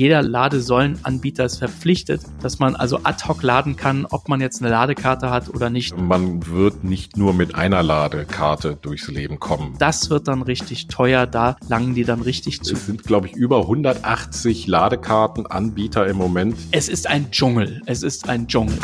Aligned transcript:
jeder 0.00 0.22
Ladesäulenanbieter 0.22 1.44
ist 1.44 1.58
verpflichtet, 1.58 2.22
dass 2.40 2.58
man 2.58 2.74
also 2.74 3.00
ad 3.04 3.28
hoc 3.28 3.42
laden 3.42 3.76
kann, 3.76 4.06
ob 4.06 4.30
man 4.30 4.40
jetzt 4.40 4.62
eine 4.62 4.70
Ladekarte 4.70 5.28
hat 5.28 5.50
oder 5.50 5.68
nicht. 5.68 5.94
Man 5.94 6.46
wird 6.46 6.84
nicht 6.84 7.18
nur 7.18 7.34
mit 7.34 7.54
einer 7.54 7.82
Ladekarte 7.82 8.78
durchs 8.80 9.08
Leben 9.08 9.38
kommen. 9.38 9.74
Das 9.78 10.08
wird 10.08 10.26
dann 10.26 10.40
richtig 10.40 10.88
teuer, 10.88 11.26
da 11.26 11.56
langen 11.68 11.94
die 11.94 12.04
dann 12.04 12.22
richtig 12.22 12.62
zu. 12.62 12.72
Es 12.72 12.86
sind, 12.86 13.04
glaube 13.04 13.26
ich, 13.26 13.34
über 13.34 13.60
180 13.60 14.66
Ladekartenanbieter 14.66 16.06
im 16.06 16.16
Moment. 16.16 16.56
Es 16.70 16.88
ist 16.88 17.06
ein 17.06 17.30
Dschungel. 17.30 17.82
Es 17.84 18.02
ist 18.02 18.26
ein 18.26 18.48
Dschungel. 18.48 18.78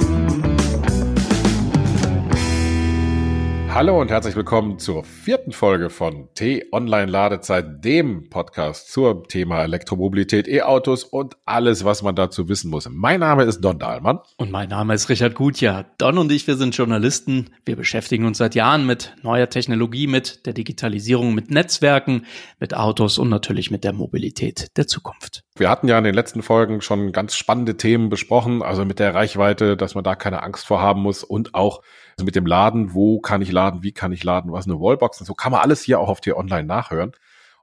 Hallo 3.77 4.01
und 4.01 4.11
herzlich 4.11 4.35
willkommen 4.35 4.79
zur 4.79 5.05
vierten 5.05 5.53
Folge 5.53 5.91
von 5.91 6.31
T-Online 6.35 7.13
Ladezeit, 7.13 7.85
dem 7.85 8.31
Podcast 8.31 8.91
zum 8.91 9.29
Thema 9.29 9.65
Elektromobilität, 9.65 10.49
E-Autos 10.49 11.05
und 11.05 11.37
alles, 11.45 11.85
was 11.85 12.03
man 12.03 12.17
dazu 12.17 12.49
wissen 12.49 12.71
muss. 12.71 12.89
Mein 12.91 13.21
Name 13.21 13.45
ist 13.45 13.61
Don 13.61 13.79
Dahlmann. 13.79 14.21
Und 14.39 14.51
mein 14.51 14.71
Name 14.71 14.95
ist 14.95 15.11
Richard 15.11 15.35
Gutjahr. 15.35 15.85
Don 15.99 16.17
und 16.17 16.33
ich, 16.33 16.47
wir 16.47 16.57
sind 16.57 16.75
Journalisten. 16.75 17.51
Wir 17.67 17.77
beschäftigen 17.77 18.25
uns 18.25 18.39
seit 18.39 18.55
Jahren 18.55 18.87
mit 18.87 19.15
neuer 19.21 19.51
Technologie, 19.51 20.07
mit 20.07 20.47
der 20.47 20.55
Digitalisierung, 20.55 21.35
mit 21.35 21.51
Netzwerken, 21.51 22.25
mit 22.59 22.75
Autos 22.75 23.19
und 23.19 23.29
natürlich 23.29 23.71
mit 23.71 23.85
der 23.85 23.93
Mobilität 23.93 24.75
der 24.79 24.87
Zukunft. 24.87 25.43
Wir 25.55 25.69
hatten 25.69 25.87
ja 25.87 25.99
in 25.99 26.05
den 26.05 26.15
letzten 26.15 26.43
Folgen 26.43 26.81
schon 26.81 27.13
ganz 27.13 27.37
spannende 27.37 27.77
Themen 27.77 28.09
besprochen, 28.09 28.63
also 28.63 28.87
mit 28.87 29.01
der 29.01 29.15
Reichweite, 29.15 29.77
dass 29.77 29.95
man 29.95 30.03
da 30.03 30.15
keine 30.15 30.43
Angst 30.43 30.67
vor 30.67 30.81
haben 30.81 31.03
muss 31.03 31.23
und 31.23 31.55
auch 31.55 31.83
also 32.17 32.25
mit 32.25 32.35
dem 32.35 32.47
Laden, 32.47 32.95
wo 32.95 33.21
kann 33.21 33.43
ich 33.43 33.53
laden, 33.53 33.83
wie 33.83 33.93
kann 33.93 34.11
ich 34.11 34.25
laden, 34.25 34.51
was 34.51 34.67
eine 34.67 34.81
Wallbox 34.81 35.21
und 35.21 35.27
so 35.27 35.35
kann 35.35 35.53
man 35.53 35.61
alles 35.61 35.83
hier 35.83 36.01
auch 36.01 36.09
auf 36.09 36.23
dir 36.23 36.39
online 36.39 36.65
nachhören. 36.65 37.13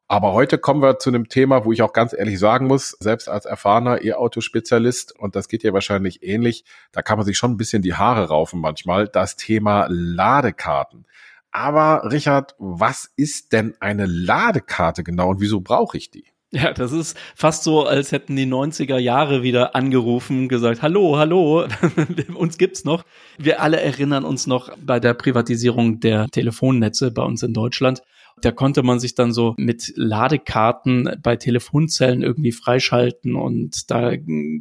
Aber 0.08 0.34
heute 0.34 0.60
kommen 0.60 0.84
wir 0.84 1.00
zu 1.00 1.10
einem 1.10 1.28
Thema, 1.28 1.66
wo 1.66 1.72
ich 1.72 1.82
auch 1.82 1.94
ganz 1.94 2.14
ehrlich 2.14 2.38
sagen 2.38 2.68
muss, 2.68 2.92
selbst 3.00 3.30
als 3.30 3.46
erfahrener 3.46 4.04
E-Auto-Spezialist, 4.04 5.18
und 5.18 5.36
das 5.36 5.48
geht 5.48 5.64
ja 5.64 5.74
wahrscheinlich 5.74 6.22
ähnlich, 6.22 6.66
da 6.92 7.02
kann 7.02 7.18
man 7.18 7.26
sich 7.26 7.38
schon 7.38 7.52
ein 7.52 7.58
bisschen 7.58 7.82
die 7.82 7.96
Haare 7.96 8.28
raufen 8.28 8.60
manchmal, 8.60 9.08
das 9.08 9.38
Thema 9.38 9.88
Ladekarten. 9.90 11.08
Aber 11.52 12.12
Richard, 12.12 12.54
was 12.60 13.12
ist 13.16 13.54
denn 13.54 13.76
eine 13.80 14.06
Ladekarte 14.06 15.04
genau 15.04 15.30
und 15.30 15.40
wieso 15.40 15.62
brauche 15.62 15.98
ich 15.98 16.12
die? 16.12 16.33
Ja, 16.56 16.72
das 16.72 16.92
ist 16.92 17.18
fast 17.36 17.64
so, 17.64 17.84
als 17.88 18.12
hätten 18.12 18.36
die 18.36 18.46
90er 18.46 19.00
Jahre 19.00 19.42
wieder 19.42 19.76
angerufen, 19.76 20.48
gesagt, 20.48 20.84
hallo, 20.84 21.18
hallo, 21.18 21.66
uns 22.36 22.60
gibt's 22.60 22.86
noch. 22.86 23.04
Wir 23.40 23.60
alle 23.60 23.82
erinnern 23.82 24.24
uns 24.24 24.46
noch 24.46 24.70
bei 24.78 25.00
der 25.00 25.16
Privatisierung 25.16 26.00
der 26.00 26.28
Telefonnetze 26.28 27.10
bei 27.10 27.24
uns 27.24 27.42
in 27.42 27.54
Deutschland. 27.54 28.04
Da 28.40 28.52
konnte 28.52 28.84
man 28.84 29.00
sich 29.00 29.16
dann 29.16 29.34
so 29.34 29.56
mit 29.58 29.94
Ladekarten 29.96 31.18
bei 31.24 31.38
Telefonzellen 31.38 32.22
irgendwie 32.22 32.52
freischalten 32.52 33.36
und 33.36 33.90
da 33.90 34.12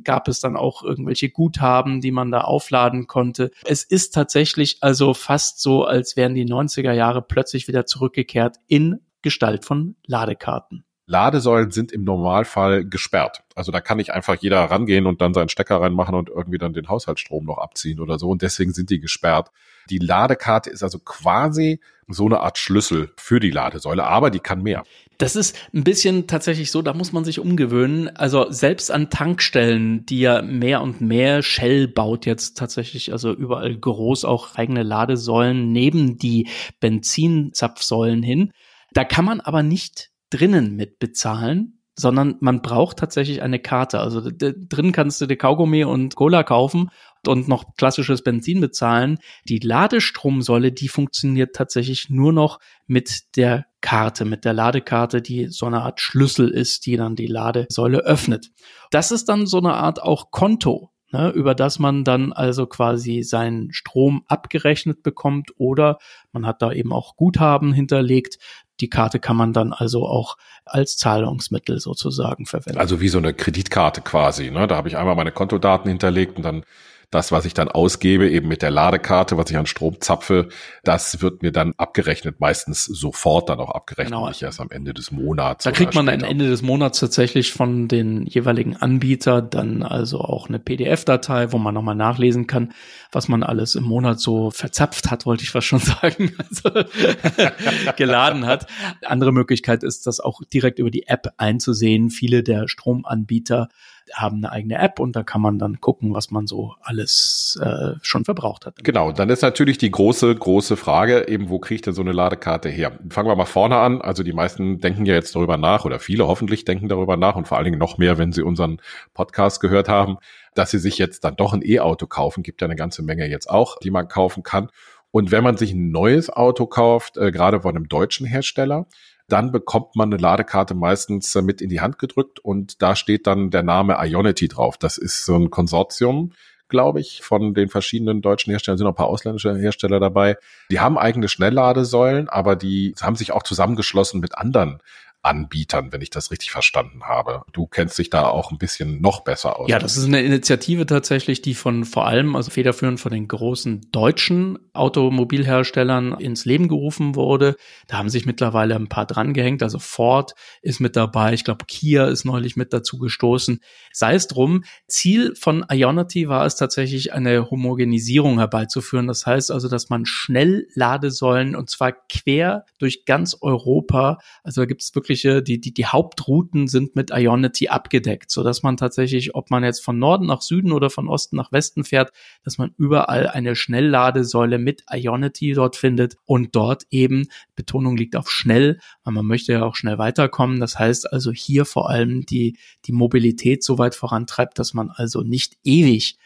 gab 0.03 0.29
es 0.29 0.41
dann 0.41 0.57
auch 0.57 0.83
irgendwelche 0.83 1.29
Guthaben, 1.29 2.01
die 2.01 2.11
man 2.11 2.31
da 2.31 2.41
aufladen 2.41 3.07
konnte. 3.07 3.51
Es 3.65 3.85
ist 3.85 4.15
tatsächlich 4.15 4.79
also 4.81 5.13
fast 5.13 5.61
so, 5.61 5.85
als 5.85 6.17
wären 6.17 6.35
die 6.35 6.47
90er 6.47 6.93
Jahre 6.93 7.21
plötzlich 7.21 7.69
wieder 7.69 7.85
zurückgekehrt 7.85 8.57
in 8.67 9.01
Gestalt 9.21 9.67
von 9.67 9.97
Ladekarten. 10.07 10.85
Ladesäulen 11.13 11.71
sind 11.71 11.93
im 11.93 12.05
Normalfall 12.05 12.87
gesperrt. 12.87 13.43
Also 13.55 13.71
da 13.71 13.81
kann 13.81 13.99
nicht 13.99 14.13
einfach 14.13 14.37
jeder 14.41 14.65
rangehen 14.65 15.07
und 15.07 15.21
dann 15.21 15.35
seinen 15.35 15.51
Stecker 15.51 15.81
reinmachen 15.81 16.15
und 16.15 16.31
irgendwie 16.31 16.57
dann 16.57 16.73
den 16.73 16.89
Haushaltsstrom 16.89 17.45
noch 17.45 17.59
abziehen 17.59 18.01
oder 18.01 18.19
so. 18.19 18.31
Und 18.31 18.41
deswegen 18.41 18.73
sind 18.73 18.89
die 18.89 18.99
gesperrt. 18.99 19.51
Die 19.91 19.99
Ladekarte 19.99 20.71
ist 20.71 20.83
also 20.83 20.99
quasi 20.99 21.81
so 22.09 22.25
eine 22.25 22.41
Art 22.41 22.57
Schlüssel 22.57 23.13
für 23.17 23.41
die 23.41 23.51
Ladesäule, 23.51 24.05
aber 24.05 24.31
die 24.31 24.39
kann 24.39 24.63
mehr. 24.63 24.85
Das 25.19 25.37
ist 25.37 25.57
ein 25.75 25.85
bisschen 25.85 26.27
tatsächlich 26.27 26.71
so, 26.71 26.81
da 26.81 26.95
muss 26.95 27.13
man 27.13 27.25
sich 27.25 27.39
umgewöhnen. 27.39 28.09
Also 28.17 28.51
selbst 28.51 28.91
an 28.91 29.11
Tankstellen, 29.11 30.07
die 30.07 30.21
ja 30.21 30.41
mehr 30.41 30.81
und 30.81 31.03
mehr 31.03 31.43
Shell 31.43 31.89
baut 31.89 32.25
jetzt 32.25 32.57
tatsächlich, 32.57 33.13
also 33.13 33.33
überall 33.33 33.77
groß 33.77 34.25
auch 34.25 34.55
eigene 34.55 34.83
Ladesäulen 34.83 35.73
neben 35.73 36.17
die 36.17 36.49
Benzinzapfsäulen 36.81 38.23
hin. 38.23 38.53
Da 38.93 39.05
kann 39.05 39.25
man 39.27 39.41
aber 39.41 39.63
nicht 39.63 40.12
drinnen 40.33 40.75
mit 40.75 40.99
bezahlen, 40.99 41.83
sondern 41.95 42.37
man 42.41 42.63
braucht 42.63 42.99
tatsächlich 42.99 43.43
eine 43.43 43.59
Karte. 43.59 44.01
Also 44.01 44.23
drin 44.31 44.93
kannst 44.93 45.21
du 45.21 45.27
dir 45.27 45.37
Kaugummi 45.37 45.85
und 45.85 46.17
Cola 46.17 46.43
kaufen 46.43 46.91
und 47.27 47.49
noch 47.49 47.77
klassisches 47.77 48.23
Benzin 48.23 48.61
bezahlen. 48.61 49.19
Die 49.49 49.59
Ladestromsäule, 49.59 50.73
die 50.73 50.89
funktioniert 50.89 51.55
tatsächlich 51.55 52.09
nur 52.09 52.33
noch 52.33 52.61
mit 52.87 53.37
der 53.37 53.67
Karte, 53.83 54.25
mit 54.25 54.45
der 54.45 54.55
Ladekarte, 54.55 55.21
die 55.21 55.49
so 55.49 55.67
eine 55.67 55.83
Art 55.83 56.01
Schlüssel 56.01 56.49
ist, 56.49 56.87
die 56.87 56.97
dann 56.97 57.15
die 57.15 57.27
Ladesäule 57.27 57.99
öffnet. 57.99 58.51
Das 58.91 59.13
ist 59.13 59.29
dann 59.29 59.47
so 59.47 59.59
eine 59.59 59.75
Art 59.75 60.03
auch 60.03 60.31
Konto. 60.31 60.89
Ne, 61.15 61.29
über 61.29 61.55
das 61.55 61.79
man 61.79 62.05
dann 62.05 62.33
also 62.33 62.65
quasi 62.65 63.23
seinen 63.23 63.71
Strom 63.71 64.23
abgerechnet 64.29 65.03
bekommt 65.03 65.51
oder 65.59 65.99
man 66.33 66.47
hat 66.47 66.63
da 66.63 66.73
eben 66.73 66.91
auch 66.91 67.17
Guthaben 67.17 67.75
hinterlegt, 67.75 68.39
die 68.83 68.91
Karte 68.91 69.21
kann 69.21 69.37
man 69.37 69.53
dann 69.53 69.73
also 69.73 70.07
auch 70.07 70.37
als 70.65 70.97
Zahlungsmittel 70.97 71.79
sozusagen 71.79 72.47
verwenden. 72.47 72.81
Also 72.81 73.01
wie 73.01 73.09
so 73.09 73.19
eine 73.19 73.33
Kreditkarte 73.33 74.01
quasi. 74.01 74.51
Ne? 74.51 74.67
Da 74.67 74.77
habe 74.77 74.89
ich 74.89 74.97
einmal 74.97 75.15
meine 75.15 75.33
Kontodaten 75.33 75.89
hinterlegt 75.89 76.37
und 76.37 76.43
dann 76.43 76.65
das, 77.13 77.31
was 77.31 77.45
ich 77.45 77.53
dann 77.53 77.69
ausgebe, 77.69 78.29
eben 78.29 78.49
mit 78.49 78.63
der 78.63 78.71
Ladekarte, 78.71 79.37
was 79.37 79.51
ich 79.51 79.57
an 79.59 79.67
Strom 79.67 80.01
zapfe, 80.01 80.49
das 80.83 81.21
wird 81.21 81.43
mir 81.43 81.53
dann 81.53 81.75
abgerechnet, 81.77 82.41
meistens 82.41 82.87
sofort 82.87 83.51
dann 83.51 83.61
auch 83.61 83.71
abgerechnet, 83.71 84.15
genau. 84.15 84.29
nicht 84.29 84.43
erst 84.43 84.61
am 84.61 84.71
Ende 84.71 84.95
des 84.95 85.13
Monats. 85.13 85.65
Da 85.65 85.73
kriegt 85.73 85.95
man 85.95 86.09
am 86.09 86.25
Ende 86.25 86.49
des 86.49 86.63
Monats 86.63 87.01
tatsächlich 87.01 87.53
von 87.53 87.87
den 87.87 88.25
jeweiligen 88.25 88.77
Anbieter 88.77 89.43
dann 89.43 89.83
also 89.83 90.21
auch 90.21 90.49
eine 90.49 90.59
PDF-Datei, 90.59 91.53
wo 91.53 91.59
man 91.59 91.75
nochmal 91.75 91.95
nachlesen 91.95 92.47
kann, 92.47 92.73
was 93.13 93.29
man 93.29 93.43
alles 93.43 93.75
im 93.75 93.85
Monat 93.85 94.19
so 94.19 94.51
verzapft 94.51 95.11
hat, 95.11 95.27
wollte 95.27 95.43
ich 95.45 95.51
fast 95.51 95.67
schon 95.67 95.79
sagen, 95.81 96.33
also 96.39 96.71
geladen 97.97 98.47
hat. 98.47 98.67
Andere 99.05 99.33
Möglichkeit 99.33 99.83
ist, 99.85 100.07
das 100.07 100.19
auch 100.19 100.41
direkt 100.51 100.79
über 100.79 100.91
die 100.91 101.09
App 101.09 101.35
einzusehen. 101.37 102.09
Viele 102.09 102.43
der 102.43 102.69
Stromanbieter 102.69 103.69
haben 104.15 104.39
eine 104.39 104.53
eigene 104.53 104.79
App 104.79 104.99
und 105.01 105.17
da 105.17 105.23
kann 105.23 105.41
man 105.41 105.59
dann 105.59 105.81
gucken, 105.81 106.15
was 106.15 106.31
man 106.31 106.47
so 106.47 106.75
alles 106.81 107.59
äh, 107.63 107.95
schon 108.03 108.25
verbraucht 108.25 108.67
hat. 108.67 108.83
Genau, 108.83 109.13
dann 109.13 109.31
ist 109.31 109.43
natürlich 109.43 109.79
die 109.79 109.91
große, 109.91 110.35
große 110.35 110.77
Frage, 110.77 111.29
eben, 111.29 111.49
wo 111.49 111.59
kriege 111.59 111.77
ich 111.77 111.83
denn 111.83 111.95
so 111.95 112.03
eine 112.03 112.13
Ladekarte 112.13 112.69
her? 112.69 112.99
Fangen 113.11 113.29
wir 113.29 113.37
mal 113.37 113.45
vorne 113.45 113.77
an. 113.77 114.01
Also 114.01 114.23
die 114.23 114.33
meisten 114.33 114.81
denken 114.81 115.07
ja 115.07 115.15
jetzt 115.15 115.35
darüber 115.35 115.57
nach 115.57 115.85
oder 115.85 115.99
viele 115.99 116.27
hoffentlich 116.27 116.65
denken 116.65 116.89
darüber 116.89 117.17
nach 117.17 117.37
und 117.37 117.49
vor 117.49 117.57
allen 117.57 117.67
Dingen 117.67 117.79
noch 117.79 117.99
mehr, 117.99 118.19
wenn 118.19 118.33
sie 118.33 118.43
unseren 118.43 118.81
Podcast 119.15 119.61
gehört 119.61 119.89
haben, 119.89 120.19
dass 120.55 120.71
sie 120.71 120.79
sich 120.79 120.99
jetzt 120.99 121.25
dann 121.25 121.37
doch 121.37 121.53
ein 121.53 121.63
E-Auto 121.65 122.07
kaufen. 122.07 122.43
Gibt 122.43 122.61
ja 122.61 122.67
eine 122.67 122.77
ganze 122.77 123.03
Menge 123.03 123.27
jetzt 123.29 123.49
auch, 123.49 123.79
die 123.79 123.91
man 123.91 124.09
kaufen 124.09 124.43
kann. 124.43 124.69
Und 125.11 125.31
wenn 125.31 125.45
man 125.45 125.59
sich 125.59 125.73
ein 125.73 125.91
neues 125.91 126.31
Auto 126.31 126.67
kauft, 126.67 127.19
äh, 127.19 127.31
gerade 127.31 127.61
von 127.61 127.77
einem 127.77 127.89
deutschen 127.89 128.27
Hersteller, 128.27 128.87
dann 129.29 129.53
bekommt 129.53 129.97
man 129.97 130.13
eine 130.13 130.21
Ladekarte 130.21 130.75
meistens 130.75 131.35
mit 131.37 131.61
in 131.61 131.69
die 131.69 131.81
Hand 131.81 131.99
gedrückt 131.99 132.39
und 132.41 132.83
da 132.83 132.97
steht 132.97 133.27
dann 133.27 133.51
der 133.51 133.63
Name 133.63 133.97
Ionity 133.99 134.49
drauf. 134.49 134.77
Das 134.79 134.99
ist 134.99 135.25
so 135.25 135.37
ein 135.37 135.51
Konsortium, 135.51 136.33
glaube 136.69 137.01
ich, 137.01 137.23
von 137.23 137.55
den 137.55 137.69
verschiedenen 137.69 138.23
deutschen 138.23 138.51
Herstellern, 138.51 138.79
sind 138.79 138.87
noch 138.87 138.93
ein 138.93 138.97
paar 138.97 139.09
ausländische 139.09 139.55
Hersteller 139.57 140.01
dabei. 140.01 140.37
Die 140.71 140.81
haben 140.81 140.99
eigene 140.99 141.29
Schnellladesäulen, 141.29 142.29
aber 142.29 142.57
die 142.57 142.95
haben 143.01 143.17
sich 143.17 143.33
auch 143.33 143.43
zusammengeschlossen 143.43 144.21
mit 144.21 144.37
anderen 144.37 144.81
Anbietern, 145.23 145.93
wenn 145.93 146.01
ich 146.01 146.11
das 146.11 146.31
richtig 146.31 146.51
verstanden 146.51 147.05
habe. 147.05 147.43
Du 147.53 147.67
kennst 147.67 147.97
dich 147.99 148.11
da 148.11 148.27
auch 148.27 148.51
ein 148.51 148.59
bisschen 148.59 149.01
noch 149.01 149.23
besser 149.23 149.59
aus. 149.59 149.71
Ja, 149.71 149.79
das 149.79 149.97
ist 149.97 150.07
eine 150.07 150.21
Initiative 150.23 150.85
tatsächlich, 150.85 151.43
die 151.43 151.55
von 151.55 151.85
vor 151.85 152.07
allem, 152.07 152.35
also 152.35 152.51
federführend 152.51 152.99
von 152.99 153.13
den 153.13 153.29
großen 153.29 153.89
deutschen 153.93 154.59
Automobilherstellern 154.73 156.19
ins 156.19 156.45
Leben 156.45 156.67
gerufen 156.67 157.15
wurde. 157.15 157.55
Da 157.87 157.99
haben 157.99 158.09
sich 158.09 158.27
mittlerweile 158.27 158.75
ein 158.75 158.89
paar 158.89 159.07
drangehängt. 159.07 159.63
Also 159.63 159.79
Ford 159.79 160.35
ist 160.61 160.81
mit 160.81 160.97
dabei. 160.97 161.35
Ich 161.35 161.45
glaube, 161.45 161.67
Kia 161.67 162.07
ist 162.07 162.25
neulich 162.25 162.57
mit 162.57 162.73
dazu 162.73 162.99
gestoßen. 162.99 163.61
Sei 163.93 164.15
es 164.15 164.27
drum. 164.27 164.65
Ziel 164.89 165.35
von 165.37 165.65
Ionity 165.71 166.29
war 166.29 166.47
es 166.47 166.57
tatsächlich, 166.57 167.13
eine 167.13 167.49
Homogenisierung 167.49 168.39
herbeizuführen. 168.39 169.07
Das 169.07 169.25
heißt 169.25 169.53
also, 169.53 169.69
dass 169.69 169.89
man 169.89 170.05
schnell 170.05 170.67
Ladesäulen 170.75 171.55
und 171.55 171.71
zwar 171.71 171.93
quer 172.09 172.65
durch 172.79 173.05
ganz 173.05 173.37
Europa, 173.41 174.19
also 174.43 174.63
da 174.63 174.67
gibt 174.67 174.83
es 174.83 174.95
wirklich 174.95 175.12
wirkliche, 175.13 175.43
die, 175.43 175.61
die, 175.61 175.75
die 175.75 175.87
Hauptrouten 175.87 176.69
sind 176.69 176.97
mit 176.97 177.11
Ionity 177.13 177.69
abgedeckt, 177.69 178.31
so 178.31 178.43
man 178.63 178.77
tatsächlich, 178.77 179.35
ob 179.35 179.51
man 179.51 179.63
jetzt 179.63 179.85
von 179.85 179.99
Norden 179.99 180.27
nach 180.27 180.41
Süden 180.41 180.73
oder 180.73 180.89
von 180.91 181.09
Osten 181.09 181.37
nach 181.37 181.53
Westen 181.53 181.85
fährt, 181.85 182.13
dass 182.45 182.59
man 182.59 182.73
überall 182.79 183.27
eine 183.27 183.55
Schnellladesäule 183.55 184.59
mit 184.59 184.85
Ionity 184.91 185.53
dort 185.53 185.77
findet 185.77 186.17
und 186.25 186.57
dort 186.57 186.85
eben, 186.91 187.29
Betonung 187.55 187.97
liegt 187.97 188.17
auf 188.17 188.31
schnell, 188.31 188.79
weil 189.05 189.15
man 189.15 189.27
möchte 189.27 189.53
ja 189.53 189.65
auch 189.65 189.77
schnell 189.77 189.99
weiterkommen. 189.99 190.61
Das 190.61 190.79
heißt 190.79 191.13
also 191.13 191.31
hier 191.31 191.65
vor 191.65 191.91
allem 191.91 192.25
die, 192.25 192.57
die 192.87 192.93
Mobilität 192.93 193.63
so 193.63 193.79
weit 193.79 193.95
vorantreibt, 193.95 194.59
dass 194.59 194.73
man 194.73 194.91
also 194.91 195.23
nicht 195.23 195.57
ewig 195.65 196.17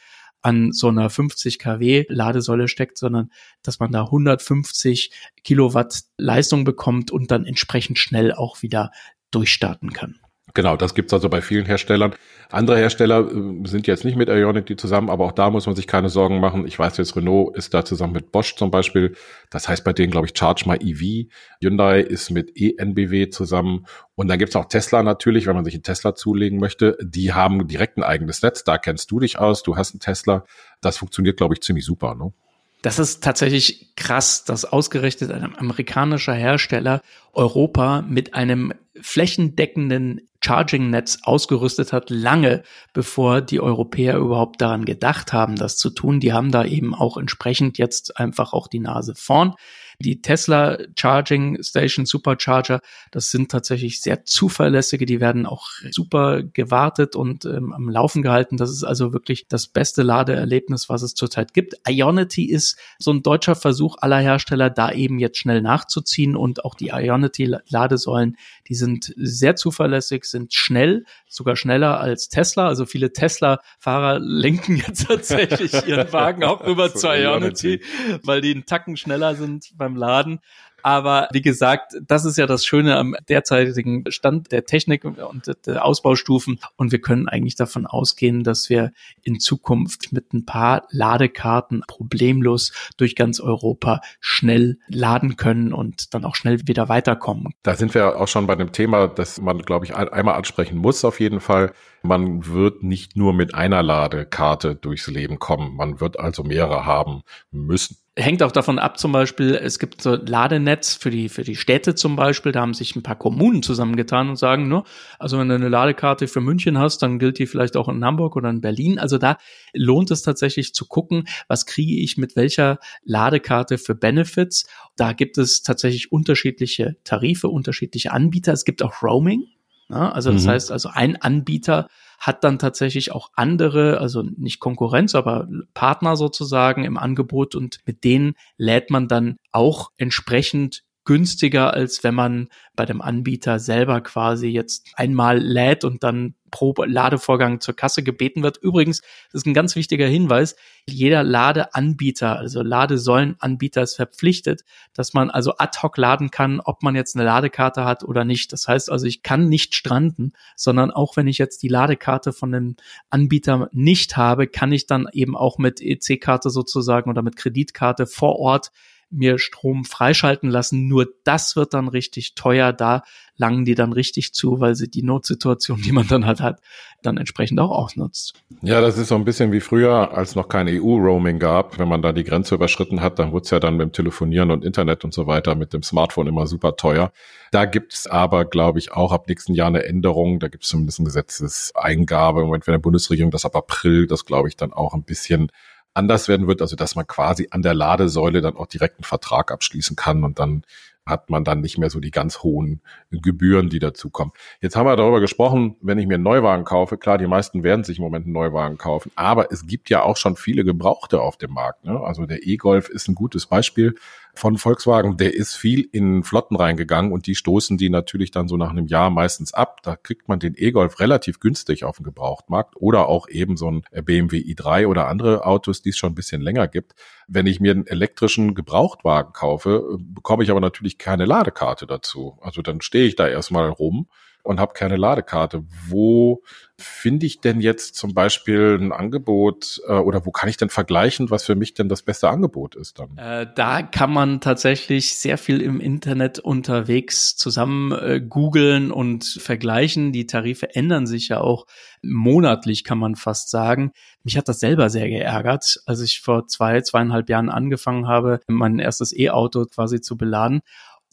an 0.47 0.71
so 0.71 0.87
einer 0.87 1.11
50 1.11 1.59
kW 1.59 2.07
Ladesäule 2.09 2.69
steckt, 2.69 2.99
sondern 2.99 3.33
dass 3.65 3.81
man 3.81 3.91
da 3.91 4.05
150 4.05 5.11
Kilowatt 5.43 6.03
Leistung 6.19 6.63
bekommt 6.63 7.11
und 7.11 7.33
dann 7.33 7.45
entsprechend 7.45 7.99
schnell 7.99 8.33
auch 8.33 8.63
wieder 8.63 8.93
durchstarten 9.33 9.93
kann. 9.93 10.21
Genau, 10.57 10.75
das 10.75 10.95
gibt's 10.95 11.13
also 11.13 11.29
bei 11.29 11.43
vielen 11.43 11.67
Herstellern. 11.67 12.15
Andere 12.51 12.79
Hersteller 12.79 13.31
äh, 13.31 13.69
sind 13.69 13.87
jetzt 13.87 14.07
nicht 14.07 14.17
mit 14.17 14.31
Ionity 14.31 14.75
zusammen, 14.77 15.11
aber 15.11 15.27
auch 15.27 15.33
da 15.33 15.51
muss 15.51 15.67
man 15.67 15.77
sich 15.77 15.87
keine 15.87 16.09
Sorgen 16.09 16.41
machen. 16.41 16.67
Ich 16.67 16.79
weiß 16.79 16.97
jetzt, 16.97 17.15
Renault 17.15 17.55
ist 17.55 17.75
da 17.75 17.85
zusammen 17.85 18.15
mit 18.15 18.33
Bosch 18.33 18.57
zum 18.57 18.71
Beispiel. 18.71 19.15
Das 19.51 19.69
heißt 19.69 19.85
bei 19.85 19.93
denen, 19.93 20.11
glaube 20.11 20.27
ich, 20.27 20.33
Charge 20.37 20.65
My 20.67 20.77
EV. 20.77 21.29
Hyundai 21.61 22.01
ist 22.01 22.31
mit 22.31 22.53
ENBW 22.57 23.29
zusammen. 23.29 23.85
Und 24.15 24.29
dann 24.29 24.39
gibt's 24.39 24.57
auch 24.57 24.65
Tesla 24.65 25.03
natürlich, 25.03 25.47
wenn 25.47 25.57
man 25.57 25.67
sich 25.67 25.75
einen 25.75 25.83
Tesla 25.83 26.15
zulegen 26.15 26.59
möchte. 26.59 26.97
Die 27.03 27.35
haben 27.35 27.69
direkt 27.69 27.99
ein 27.99 28.03
eigenes 28.03 28.41
Netz. 28.41 28.65
Da 28.65 28.79
kennst 28.79 29.11
du 29.11 29.21
dich 29.21 29.39
aus. 29.39 29.63
Du 29.63 29.77
hast 29.77 29.93
einen 29.93 30.01
Tesla. 30.01 30.47
Das 30.81 30.97
funktioniert, 30.97 31.37
glaube 31.37 31.53
ich, 31.53 31.61
ziemlich 31.61 31.85
super. 31.85 32.15
Ne? 32.15 32.33
Das 32.81 32.99
ist 32.99 33.23
tatsächlich 33.23 33.95
krass, 33.97 34.45
dass 34.45 34.65
ausgerechnet 34.65 35.31
ein 35.33 35.55
amerikanischer 35.59 36.35
Hersteller 36.35 37.03
Europa 37.35 38.01
mit 38.09 38.33
einem 38.33 38.73
flächendeckenden 39.01 40.23
Charging-Netz 40.45 41.21
ausgerüstet 41.23 41.93
hat, 41.93 42.11
lange 42.11 42.63
bevor 42.93 43.41
die 43.41 43.61
Europäer 43.61 44.17
überhaupt 44.17 44.61
daran 44.61 44.85
gedacht 44.85 45.33
haben, 45.33 45.57
das 45.57 45.77
zu 45.77 45.91
tun. 45.91 46.21
Die 46.21 46.33
haben 46.33 46.53
da 46.53 46.65
eben 46.65 46.95
auch 46.95 47.17
entsprechend 47.17 47.79
jetzt 47.79 48.17
einfach 48.17 48.53
auch 48.53 48.69
die 48.69 48.81
Nase 48.81 49.15
vorn. 49.17 49.55
Die 49.99 50.21
Tesla 50.21 50.77
Charging 50.95 51.63
Station 51.63 52.05
Supercharger, 52.05 52.81
das 53.11 53.31
sind 53.31 53.51
tatsächlich 53.51 54.03
sehr 54.03 54.27
zuverlässige, 54.27 55.07
die 55.07 55.21
werden 55.21 55.47
auch 55.47 55.69
super 55.91 56.43
gewartet 56.43 57.17
und 57.17 57.47
ähm, 57.47 57.73
am 57.73 57.89
Laufen 57.89 58.21
gehalten. 58.21 58.59
Das 58.59 58.71
ist 58.71 58.85
also 58.85 59.15
wirklich 59.15 59.49
das 59.49 59.69
beste 59.69 60.03
Ladeerlebnis, 60.03 60.91
was 60.91 61.01
es 61.01 61.15
zurzeit 61.15 61.55
gibt. 61.55 61.77
Ionity 61.89 62.45
ist 62.45 62.79
so 62.99 63.11
ein 63.11 63.23
deutscher 63.23 63.55
Versuch 63.55 63.97
aller 64.01 64.19
Hersteller, 64.19 64.69
da 64.69 64.93
eben 64.93 65.19
jetzt 65.19 65.39
schnell 65.39 65.63
nachzuziehen 65.63 66.37
und 66.37 66.65
auch 66.67 66.75
die 66.75 66.89
Ionity 66.89 67.57
Ladesäulen, 67.69 68.37
die 68.69 68.75
sind 68.87 69.13
sehr 69.17 69.57
zuverlässig, 69.57 70.25
sind 70.25 70.55
schnell, 70.55 71.05
sogar 71.29 71.57
schneller 71.57 71.99
als 72.01 72.29
Tesla. 72.29 72.69
Also 72.69 72.87
viele 72.87 73.13
Tesla-Fahrer 73.13 74.19
lenken 74.21 74.77
jetzt 74.77 75.09
tatsächlich 75.09 75.73
ihren 75.87 76.13
Wagen 76.13 76.45
auch 76.45 76.61
rüber 76.67 76.95
zur 76.95 77.15
Ionity, 77.15 77.83
weil 78.23 78.41
die 78.41 78.53
einen 78.53 78.65
Tacken 78.65 78.97
schneller 78.97 79.35
sind 79.35 79.73
beim 79.77 79.97
Laden. 79.97 80.41
Aber 80.83 81.29
wie 81.33 81.43
gesagt, 81.43 81.95
das 82.07 82.25
ist 82.25 82.39
ja 82.39 82.47
das 82.47 82.65
Schöne 82.65 82.97
am 82.97 83.17
derzeitigen 83.29 84.05
Stand 84.11 84.53
der 84.53 84.65
Technik 84.65 85.05
und 85.05 85.51
der 85.67 85.85
Ausbaustufen. 85.85 86.61
Und 86.77 86.93
wir 86.93 87.01
können 87.01 87.29
eigentlich 87.29 87.57
davon 87.57 87.87
ausgehen, 87.87 88.45
dass 88.45 88.71
wir 88.71 88.93
in 89.23 89.41
Zukunft 89.41 90.13
mit 90.13 90.33
ein 90.33 90.45
paar 90.45 90.87
Ladekarten 90.91 91.83
problemlos 91.87 92.73
durch 92.97 93.17
ganz 93.17 93.41
Europa 93.41 94.01
schnell 94.21 94.79
laden 94.89 95.37
können 95.37 95.73
und 95.73 96.15
dann 96.15 96.25
auch 96.25 96.37
schnell 96.37 96.67
wieder 96.67 96.89
weiterkommen. 96.89 97.53
Da 97.63 97.75
sind 97.75 97.95
wir 97.95 98.21
auch 98.21 98.29
schon 98.29 98.47
bei 98.47 98.55
dem 98.55 98.73
Thema, 98.73 99.09
das 99.09 99.41
man, 99.41 99.59
glaube 99.59 99.87
ich, 99.87 99.95
einmal 99.95 100.35
ansprechen 100.35 100.79
muss 100.79 101.05
auf 101.05 101.21
jeden 101.21 101.41
Fall. 101.41 101.73
Man 102.03 102.47
wird 102.47 102.83
nicht 102.83 103.17
nur 103.17 103.33
mit 103.33 103.55
einer 103.55 103.83
Ladekarte 103.83 104.77
durchs 104.77 105.09
Leben 105.09 105.39
kommen. 105.39 105.75
Man 105.75 106.01
wird 106.01 106.21
also 106.21 106.45
mehrere 106.45 106.87
haben 106.87 107.23
müssen 107.51 107.97
hängt 108.19 108.43
auch 108.43 108.53
davon 108.53 108.79
ab, 108.79 108.99
zum 108.99 109.13
Beispiel, 109.13 109.55
es 109.55 109.79
gibt 109.79 110.01
so 110.01 110.15
Ladenetz 110.15 110.95
für 110.95 111.11
die, 111.11 111.29
für 111.29 111.45
die 111.45 111.55
Städte 111.55 111.95
zum 111.95 112.17
Beispiel, 112.17 112.51
da 112.51 112.63
haben 112.63 112.73
sich 112.73 112.97
ein 112.97 113.03
paar 113.03 113.19
Kommunen 113.19 113.63
zusammengetan 113.63 114.31
und 114.31 114.37
sagen, 114.37 114.69
ne, 114.69 114.85
also 115.19 115.39
wenn 115.39 115.49
du 115.49 115.55
eine 115.55 115.69
Ladekarte 115.69 116.27
für 116.27 116.41
München 116.41 116.79
hast, 116.79 117.03
dann 117.03 117.19
gilt 117.19 117.39
die 117.39 117.47
vielleicht 117.47 117.77
auch 117.77 117.89
in 117.89 118.03
Hamburg 118.03 118.35
oder 118.35 118.49
in 118.49 118.63
Berlin. 118.63 118.99
Also 118.99 119.19
da 119.19 119.37
lohnt 119.75 120.11
es 120.11 120.23
tatsächlich 120.23 120.73
zu 120.73 120.87
gucken, 120.87 121.29
was 121.47 121.67
kriege 121.67 122.03
ich 122.03 122.17
mit 122.17 122.37
welcher 122.37 122.79
Ladekarte 123.05 123.77
für 123.77 123.95
Benefits. 123.95 124.67
Da 124.97 125.13
gibt 125.13 125.37
es 125.37 125.63
tatsächlich 125.63 126.11
unterschiedliche 126.11 126.97
Tarife, 127.05 127.49
unterschiedliche 127.49 128.13
Anbieter. 128.13 128.55
Es 128.55 128.65
gibt 128.65 128.83
auch 128.83 129.03
Roaming. 129.03 129.45
Ne? 129.89 130.15
Also 130.15 130.33
das 130.33 130.45
mhm. 130.45 130.51
heißt, 130.51 130.73
also 130.73 130.89
ein 130.89 131.17
Anbieter 131.21 131.89
hat 132.19 132.45
dann 132.45 132.59
tatsächlich 132.59 133.13
auch 133.13 133.31
andere, 133.35 134.01
also 134.01 134.23
nicht 134.23 134.61
Konkurrenz, 134.61 135.15
aber 135.15 135.49
Partner 135.75 136.17
sozusagen 136.17 136.85
im 136.85 136.97
Angebot 136.97 137.55
und 137.55 137.81
mit 137.87 138.05
denen 138.05 138.35
lädt 138.57 138.91
man 138.91 139.09
dann 139.09 139.37
auch 139.53 139.91
entsprechend 139.97 140.83
günstiger, 141.07 141.73
als 141.73 142.05
wenn 142.05 142.15
man 142.15 142.49
bei 142.75 142.85
dem 142.85 143.01
Anbieter 143.01 143.59
selber 143.59 144.03
quasi 144.03 144.49
jetzt 144.49 144.93
einmal 144.97 145.39
lädt 145.39 145.85
und 145.85 146.05
dann 146.05 146.35
pro 146.51 146.75
Ladevorgang 146.85 147.61
zur 147.61 147.75
Kasse 147.75 148.03
gebeten 148.03 148.43
wird. 148.43 148.59
Übrigens, 148.59 149.01
das 149.33 149.43
ist 149.43 149.47
ein 149.47 149.55
ganz 149.55 149.77
wichtiger 149.77 150.07
Hinweis, 150.07 150.57
jeder 150.89 151.23
Ladeanbieter, 151.23 152.37
also 152.39 152.63
Ladesäulenanbieter 152.63 153.83
ist 153.83 153.97
verpflichtet, 153.97 154.65
dass 154.95 155.15
man 155.15 155.31
also 155.31 155.57
ad 155.59 155.79
hoc 155.83 155.97
laden 155.97 156.31
kann, 156.31 156.61
ob 156.61 156.83
man 156.83 156.95
jetzt 156.95 157.17
eine 157.17 157.25
Ladekarte 157.25 157.85
hat 157.85 158.05
oder 158.05 158.25
nicht. 158.25 158.53
Das 158.53 158.69
heißt 158.69 158.91
also, 158.91 159.07
ich 159.07 159.23
kann 159.23 159.49
nicht 159.49 159.75
stranden, 159.75 160.33
sondern 160.55 160.91
auch 160.91 161.17
wenn 161.17 161.27
ich 161.27 161.39
jetzt 161.39 161.63
die 161.63 161.69
Ladekarte 161.69 162.33
von 162.33 162.53
dem 162.53 162.77
Anbieter 163.11 163.69
nicht 163.73 164.17
habe, 164.17 164.47
kann 164.47 164.73
ich 164.73 164.87
dann 164.87 165.09
eben 165.13 165.37
auch 165.37 165.59
mit 165.59 165.81
EC-Karte 165.81 166.51
sozusagen 166.51 167.11
oder 167.11 167.23
mit 167.23 167.37
Kreditkarte 167.37 168.07
vor 168.07 168.39
Ort 168.39 168.71
mir 169.11 169.39
Strom 169.39 169.85
freischalten 169.85 170.51
lassen. 170.51 170.89
Nur 170.89 171.07
das 171.25 171.57
wird 171.57 171.75
dann 171.75 171.89
richtig 171.89 172.35
teuer. 172.35 172.73
Da 172.73 173.03
langen 173.37 173.65
die 173.65 173.75
dann 173.75 173.93
richtig 173.93 174.33
zu, 174.33 174.61
weil 174.61 174.75
sie 174.75 174.91
die 174.91 175.03
Notsituation, 175.03 175.81
die 175.83 175.93
man 175.93 176.07
dann 176.07 176.27
halt 176.27 176.41
hat, 176.41 176.61
dann 177.03 177.17
entsprechend 177.17 177.61
auch 177.61 177.71
ausnutzt. 177.71 178.35
Ja, 178.63 178.81
das 178.81 178.99
ist 178.99 179.09
so 179.09 179.15
ein 179.15 179.25
bisschen 179.25 179.53
wie 179.53 179.61
früher, 179.61 180.13
als 180.13 180.35
noch 180.35 180.49
kein 180.49 180.69
EU-Roaming 180.69 181.39
gab. 181.39 181.79
Wenn 181.79 181.89
man 181.89 182.03
da 182.03 182.13
die 182.13 182.25
Grenze 182.25 182.55
überschritten 182.55 183.01
hat, 183.01 183.19
dann 183.19 183.33
wurde 183.33 183.45
es 183.45 183.51
ja 183.51 183.61
dann 183.61 183.77
mit 183.77 183.89
dem 183.89 183.93
Telefonieren 183.93 184.51
und 184.51 184.65
Internet 184.65 185.05
und 185.05 185.15
so 185.15 185.27
weiter 185.27 185.55
mit 185.55 185.73
dem 185.73 185.83
Smartphone 185.83 186.27
immer 186.27 186.47
super 186.47 186.77
teuer. 186.77 187.13
Da 187.53 187.65
gibt's 187.65 188.07
aber, 188.07 188.45
glaube 188.45 188.79
ich, 188.79 188.93
auch 188.93 189.13
ab 189.13 189.29
nächsten 189.29 189.55
Jahr 189.55 189.69
eine 189.69 189.85
Änderung. 189.85 190.41
Da 190.41 190.49
gibt's 190.49 190.69
zumindest 190.69 190.99
eine 190.99 191.07
Gesetzeseingabe. 191.07 192.41
Im 192.41 192.47
Moment, 192.47 192.67
wenn 192.67 192.73
der 192.73 192.81
Bundesregierung 192.81 193.31
das 193.31 193.45
ab 193.45 193.55
April, 193.55 194.07
das 194.07 194.25
glaube 194.25 194.49
ich 194.49 194.57
dann 194.57 194.73
auch 194.73 194.95
ein 194.95 195.05
bisschen 195.05 195.51
anders 195.97 196.29
werden 196.29 196.47
wird, 196.47 196.63
also 196.63 196.77
dass 196.77 196.95
man 196.95 197.07
quasi 197.07 197.49
an 197.51 197.63
der 197.63 197.75
Ladesäule 197.75 198.41
dann 198.41 198.57
auch 198.57 198.67
direkt 198.67 198.99
einen 198.99 199.05
Vertrag 199.05 199.51
abschließen 199.51 199.97
kann 199.97 200.25
und 200.25 200.39
dann 200.39 200.63
hat 201.07 201.31
man 201.31 201.45
dann 201.45 201.61
nicht 201.61 201.79
mehr 201.79 201.89
so 201.89 202.01
die 202.01 202.11
ganz 202.11 202.41
hohen 202.41 202.83
Gebühren, 203.11 203.69
die 203.69 203.79
dazukommen. 203.79 204.33
Jetzt 204.61 204.75
haben 204.75 204.87
wir 204.87 204.97
darüber 204.97 205.21
gesprochen, 205.21 205.77
wenn 205.81 205.99
ich 205.99 206.07
mir 206.07 206.15
einen 206.15 206.25
Neuwagen 206.25 206.65
kaufe, 206.65 206.99
klar, 206.99 207.17
die 207.17 207.29
meisten 207.29 207.63
werden 207.63 207.85
sich 207.85 207.99
im 207.99 208.05
Moment 208.05 208.25
einen 208.27 208.33
Neuwagen 208.33 208.77
kaufen, 208.77 209.13
aber 209.15 209.53
es 209.53 209.67
gibt 209.67 209.89
ja 209.89 210.03
auch 210.03 210.17
schon 210.17 210.35
viele 210.35 210.65
Gebrauchte 210.65 211.21
auf 211.21 211.37
dem 211.37 211.53
Markt. 211.53 211.85
Ne? 211.85 212.01
Also 212.01 212.27
der 212.27 212.45
E-Golf 212.45 212.89
ist 212.89 213.09
ein 213.09 213.15
gutes 213.15 213.47
Beispiel 213.47 213.95
von 214.37 214.59
Volkswagen, 214.59 215.17
der 215.17 215.35
ist 215.35 215.57
viel 215.57 215.89
in 215.93 216.23
Flotten 216.23 216.57
reingegangen 216.57 217.13
und 217.13 217.27
die 217.27 217.35
stoßen 217.35 217.79
die 217.79 217.89
natürlich 217.89 218.31
dann 218.31 218.49
so 218.49 218.57
nach 218.57 218.71
einem 218.71 218.87
Jahr 218.87 219.11
meistens 219.11 219.55
ab. 219.55 219.81
Da 219.83 219.97
kriegt 219.97 220.29
man 220.29 220.39
den 220.39 220.55
E-Golf 220.57 221.01
relativ 221.01 221.41
günstig 221.41 221.85
auf 221.85 221.97
dem 221.97 222.05
Gebrauchtmarkt 222.05 222.75
oder 222.77 223.09
auch 223.09 223.29
eben 223.29 223.57
so 223.57 223.71
ein 223.71 223.83
BMW 224.05 224.39
i3 224.39 224.87
oder 224.87 225.09
andere 225.09 225.45
Autos, 225.47 225.83
die 225.83 225.91
es 225.91 225.97
schon 225.97 226.13
ein 226.13 226.15
bisschen 226.15 226.43
länger 226.43 226.69
gibt. 226.69 226.95
Wenn 227.27 227.47
ich 227.47 227.61
mir 227.61 227.73
einen 227.73 227.87
elektrischen 227.87 228.55
Gebrauchtwagen 228.55 229.33
kaufe, 229.33 229.99
bekomme 229.99 230.45
ich 230.45 230.51
aber 230.51 230.61
natürlich 230.61 230.99
keine 230.99 231.25
Ladekarte 231.25 231.87
dazu. 231.87 232.39
Also 232.41 232.63
dann 232.63 232.83
stehe 232.83 233.07
ich 233.07 233.17
da 233.17 233.27
erstmal 233.27 233.71
rum 233.71 234.09
und 234.47 234.61
habe 234.61 234.73
keine 234.75 234.97
Ladekarte. 234.97 235.65
Wo 235.89 236.43
finde 236.79 237.27
ich 237.27 237.41
denn 237.41 237.61
jetzt 237.61 237.97
zum 237.97 238.15
Beispiel 238.15 238.79
ein 238.81 238.93
Angebot 238.93 239.81
äh, 239.89 239.93
oder 239.93 240.27
wo 240.27 240.31
kann 240.31 240.49
ich 240.49 240.57
denn 240.57 240.69
vergleichen, 240.69 241.31
was 241.31 241.45
für 241.45 241.55
mich 241.55 241.75
denn 241.75 241.89
das 241.89 242.03
beste 242.03 242.29
Angebot 242.29 242.75
ist 242.77 242.99
dann? 242.99 243.17
Äh, 243.17 243.47
da 243.55 243.83
kann 243.83 244.13
man 244.13 244.41
tatsächlich 244.41 245.17
sehr 245.17 245.39
viel 245.39 245.61
im 245.63 245.81
Internet 245.81 246.39
unterwegs 246.39 247.35
zusammen 247.37 247.93
äh, 247.93 248.21
googeln 248.21 248.91
und 248.93 249.25
vergleichen. 249.25 250.13
Die 250.13 250.27
Tarife 250.27 250.75
ändern 250.75 251.07
sich 251.07 251.29
ja 251.29 251.41
auch 251.41 251.67
monatlich, 252.03 252.85
kann 252.85 252.99
man 252.99 253.17
fast 253.17 253.51
sagen. 253.51 253.93
Mich 254.23 254.37
hat 254.37 254.49
das 254.49 254.61
selber 254.61 254.91
sehr 254.91 255.09
geärgert, 255.09 255.81
als 255.87 256.01
ich 256.01 256.21
vor 256.21 256.47
zwei, 256.47 256.83
zweieinhalb 256.83 257.31
Jahren 257.31 257.49
angefangen 257.49 258.07
habe, 258.07 258.41
mein 258.49 258.79
erstes 258.79 259.17
E-Auto 259.17 259.65
quasi 259.65 260.01
zu 260.01 260.17
beladen 260.17 260.61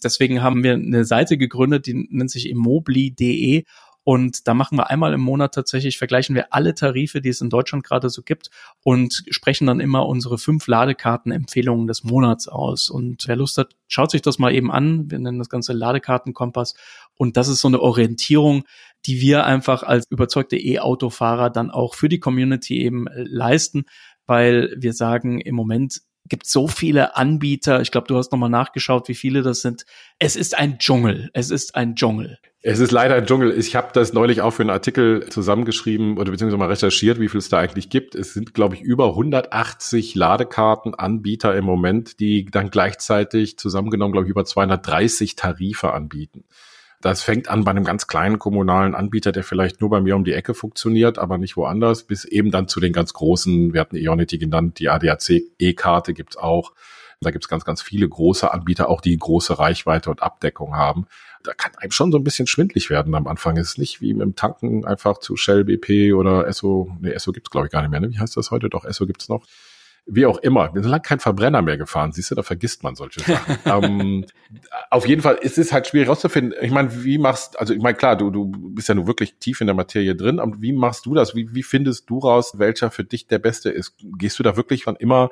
Deswegen 0.03 0.41
haben 0.41 0.63
wir 0.63 0.73
eine 0.73 1.05
Seite 1.05 1.37
gegründet, 1.37 1.87
die 1.87 2.07
nennt 2.09 2.31
sich 2.31 2.49
immobli.de 2.49 3.63
und 4.05 4.47
da 4.49 4.53
machen 4.53 4.77
wir 4.77 4.89
einmal 4.89 5.13
im 5.13 5.21
Monat 5.21 5.53
tatsächlich, 5.53 5.97
vergleichen 5.97 6.35
wir 6.35 6.53
alle 6.53 6.75
Tarife, 6.75 7.21
die 7.21 7.29
es 7.29 7.39
in 7.39 7.49
Deutschland 7.49 7.85
gerade 7.85 8.09
so 8.09 8.21
gibt 8.21 8.49
und 8.83 9.23
sprechen 9.29 9.65
dann 9.67 9.79
immer 9.79 10.05
unsere 10.07 10.37
fünf 10.37 10.67
Ladekarten-Empfehlungen 10.67 11.87
des 11.87 12.03
Monats 12.03 12.49
aus. 12.49 12.89
Und 12.89 13.23
wer 13.27 13.37
Lust 13.37 13.57
hat, 13.57 13.75
schaut 13.87 14.11
sich 14.11 14.21
das 14.21 14.39
mal 14.39 14.53
eben 14.53 14.71
an. 14.71 15.09
Wir 15.09 15.19
nennen 15.19 15.39
das 15.39 15.47
Ganze 15.47 15.71
Ladekartenkompass. 15.71 16.75
Und 17.15 17.37
das 17.37 17.47
ist 17.47 17.61
so 17.61 17.69
eine 17.69 17.79
Orientierung, 17.79 18.65
die 19.05 19.21
wir 19.21 19.45
einfach 19.45 19.83
als 19.83 20.05
überzeugte 20.09 20.57
E-Autofahrer 20.57 21.49
dann 21.49 21.71
auch 21.71 21.95
für 21.95 22.09
die 22.09 22.19
Community 22.19 22.81
eben 22.81 23.05
leisten, 23.13 23.85
weil 24.25 24.75
wir 24.77 24.91
sagen, 24.93 25.39
im 25.39 25.55
Moment 25.55 26.01
gibt 26.29 26.47
so 26.47 26.67
viele 26.67 27.15
Anbieter. 27.15 27.81
Ich 27.81 27.91
glaube, 27.91 28.07
du 28.07 28.17
hast 28.17 28.31
nochmal 28.31 28.49
nachgeschaut, 28.49 29.07
wie 29.07 29.15
viele 29.15 29.41
das 29.41 29.61
sind. 29.61 29.85
Es 30.19 30.35
ist 30.35 30.57
ein 30.57 30.77
Dschungel. 30.77 31.29
Es 31.33 31.51
ist 31.51 31.75
ein 31.75 31.95
Dschungel. 31.95 32.37
Es 32.61 32.79
ist 32.79 32.91
leider 32.91 33.15
ein 33.15 33.25
Dschungel. 33.25 33.51
Ich 33.57 33.75
habe 33.75 33.89
das 33.93 34.13
neulich 34.13 34.41
auch 34.41 34.51
für 34.51 34.63
einen 34.63 34.69
Artikel 34.69 35.27
zusammengeschrieben 35.27 36.17
oder 36.17 36.31
beziehungsweise 36.31 36.57
mal 36.57 36.69
recherchiert, 36.69 37.19
wie 37.19 37.27
viel 37.27 37.39
es 37.39 37.49
da 37.49 37.59
eigentlich 37.59 37.89
gibt. 37.89 38.15
Es 38.15 38.33
sind, 38.33 38.53
glaube 38.53 38.75
ich, 38.75 38.81
über 38.81 39.09
180 39.09 40.15
Ladekartenanbieter 40.15 41.55
im 41.57 41.65
Moment, 41.65 42.21
die 42.21 42.45
dann 42.45 42.69
gleichzeitig 42.69 43.57
zusammengenommen, 43.57 44.13
glaube 44.13 44.27
ich, 44.27 44.31
über 44.31 44.45
230 44.45 45.35
Tarife 45.35 45.93
anbieten. 45.93 46.45
Das 47.03 47.21
fängt 47.21 47.49
an 47.49 47.65
bei 47.65 47.71
einem 47.71 47.83
ganz 47.83 48.07
kleinen 48.07 48.39
kommunalen 48.39 48.95
Anbieter, 48.95 49.33
der 49.33 49.43
vielleicht 49.43 49.81
nur 49.81 49.89
bei 49.89 49.99
mir 49.99 50.15
um 50.15 50.23
die 50.23 50.31
Ecke 50.31 50.53
funktioniert, 50.53 51.19
aber 51.19 51.37
nicht 51.37 51.57
woanders, 51.57 52.03
bis 52.03 52.23
eben 52.23 52.49
dann 52.49 52.69
zu 52.69 52.79
den 52.79 52.93
ganz 52.93 53.11
großen, 53.11 53.73
wir 53.73 53.81
hatten 53.81 53.97
Ionity 53.97 54.37
genannt, 54.37 54.79
die 54.79 54.87
ADAC-E-Karte 54.87 56.13
gibt's 56.13 56.37
auch. 56.37 56.71
Da 57.19 57.31
gibt's 57.31 57.49
ganz, 57.49 57.65
ganz 57.65 57.81
viele 57.81 58.07
große 58.07 58.49
Anbieter, 58.53 58.87
auch 58.87 59.01
die 59.01 59.17
große 59.17 59.59
Reichweite 59.59 60.11
und 60.11 60.23
Abdeckung 60.23 60.77
haben. 60.77 61.05
Da 61.43 61.53
kann 61.53 61.73
einem 61.75 61.91
schon 61.91 62.09
so 62.09 62.17
ein 62.17 62.23
bisschen 62.23 62.47
schwindlig 62.47 62.89
werden 62.89 63.13
am 63.15 63.27
Anfang. 63.27 63.57
Es 63.57 63.71
ist 63.71 63.79
nicht 63.79 63.99
wie 63.99 64.13
dem 64.13 64.37
Tanken 64.37 64.85
einfach 64.85 65.17
zu 65.17 65.35
Shell, 65.35 65.65
BP 65.65 66.13
oder 66.13 66.47
Esso. 66.47 66.89
Nee, 67.01 67.11
Esso 67.11 67.33
gibt's 67.33 67.49
glaube 67.49 67.67
ich 67.67 67.73
gar 67.73 67.81
nicht 67.81 67.91
mehr. 67.91 67.99
Ne? 67.99 68.11
Wie 68.11 68.19
heißt 68.19 68.37
das 68.37 68.49
heute? 68.49 68.69
Doch, 68.69 68.85
Esso 68.85 69.05
gibt's 69.05 69.27
noch 69.27 69.45
wie 70.05 70.25
auch 70.25 70.37
immer. 70.37 70.73
Wir 70.73 70.81
sind 70.81 70.91
lange 70.91 71.01
kein 71.01 71.19
Verbrenner 71.19 71.61
mehr 71.61 71.77
gefahren, 71.77 72.11
siehst 72.11 72.31
du, 72.31 72.35
da 72.35 72.43
vergisst 72.43 72.83
man 72.83 72.95
solche 72.95 73.21
Sachen. 73.21 73.57
ähm, 73.65 74.25
auf 74.89 75.07
jeden 75.07 75.21
Fall 75.21 75.35
ist 75.35 75.57
es 75.57 75.71
halt 75.71 75.87
schwierig 75.87 76.09
rauszufinden. 76.09 76.53
Ich 76.61 76.71
meine, 76.71 77.03
wie 77.03 77.17
machst, 77.17 77.59
also 77.59 77.73
ich 77.73 77.81
meine, 77.81 77.97
klar, 77.97 78.17
du, 78.17 78.29
du 78.29 78.51
bist 78.51 78.89
ja 78.89 78.95
nur 78.95 79.07
wirklich 79.07 79.35
tief 79.39 79.61
in 79.61 79.67
der 79.67 79.75
Materie 79.75 80.15
drin, 80.15 80.39
aber 80.39 80.61
wie 80.61 80.73
machst 80.73 81.05
du 81.05 81.13
das? 81.13 81.35
Wie, 81.35 81.53
wie 81.53 81.63
findest 81.63 82.09
du 82.09 82.19
raus, 82.19 82.59
welcher 82.59 82.91
für 82.91 83.03
dich 83.03 83.27
der 83.27 83.39
beste 83.39 83.69
ist? 83.69 83.95
Gehst 84.17 84.37
du 84.39 84.43
da 84.43 84.57
wirklich 84.57 84.83
von 84.83 84.95
immer 84.97 85.29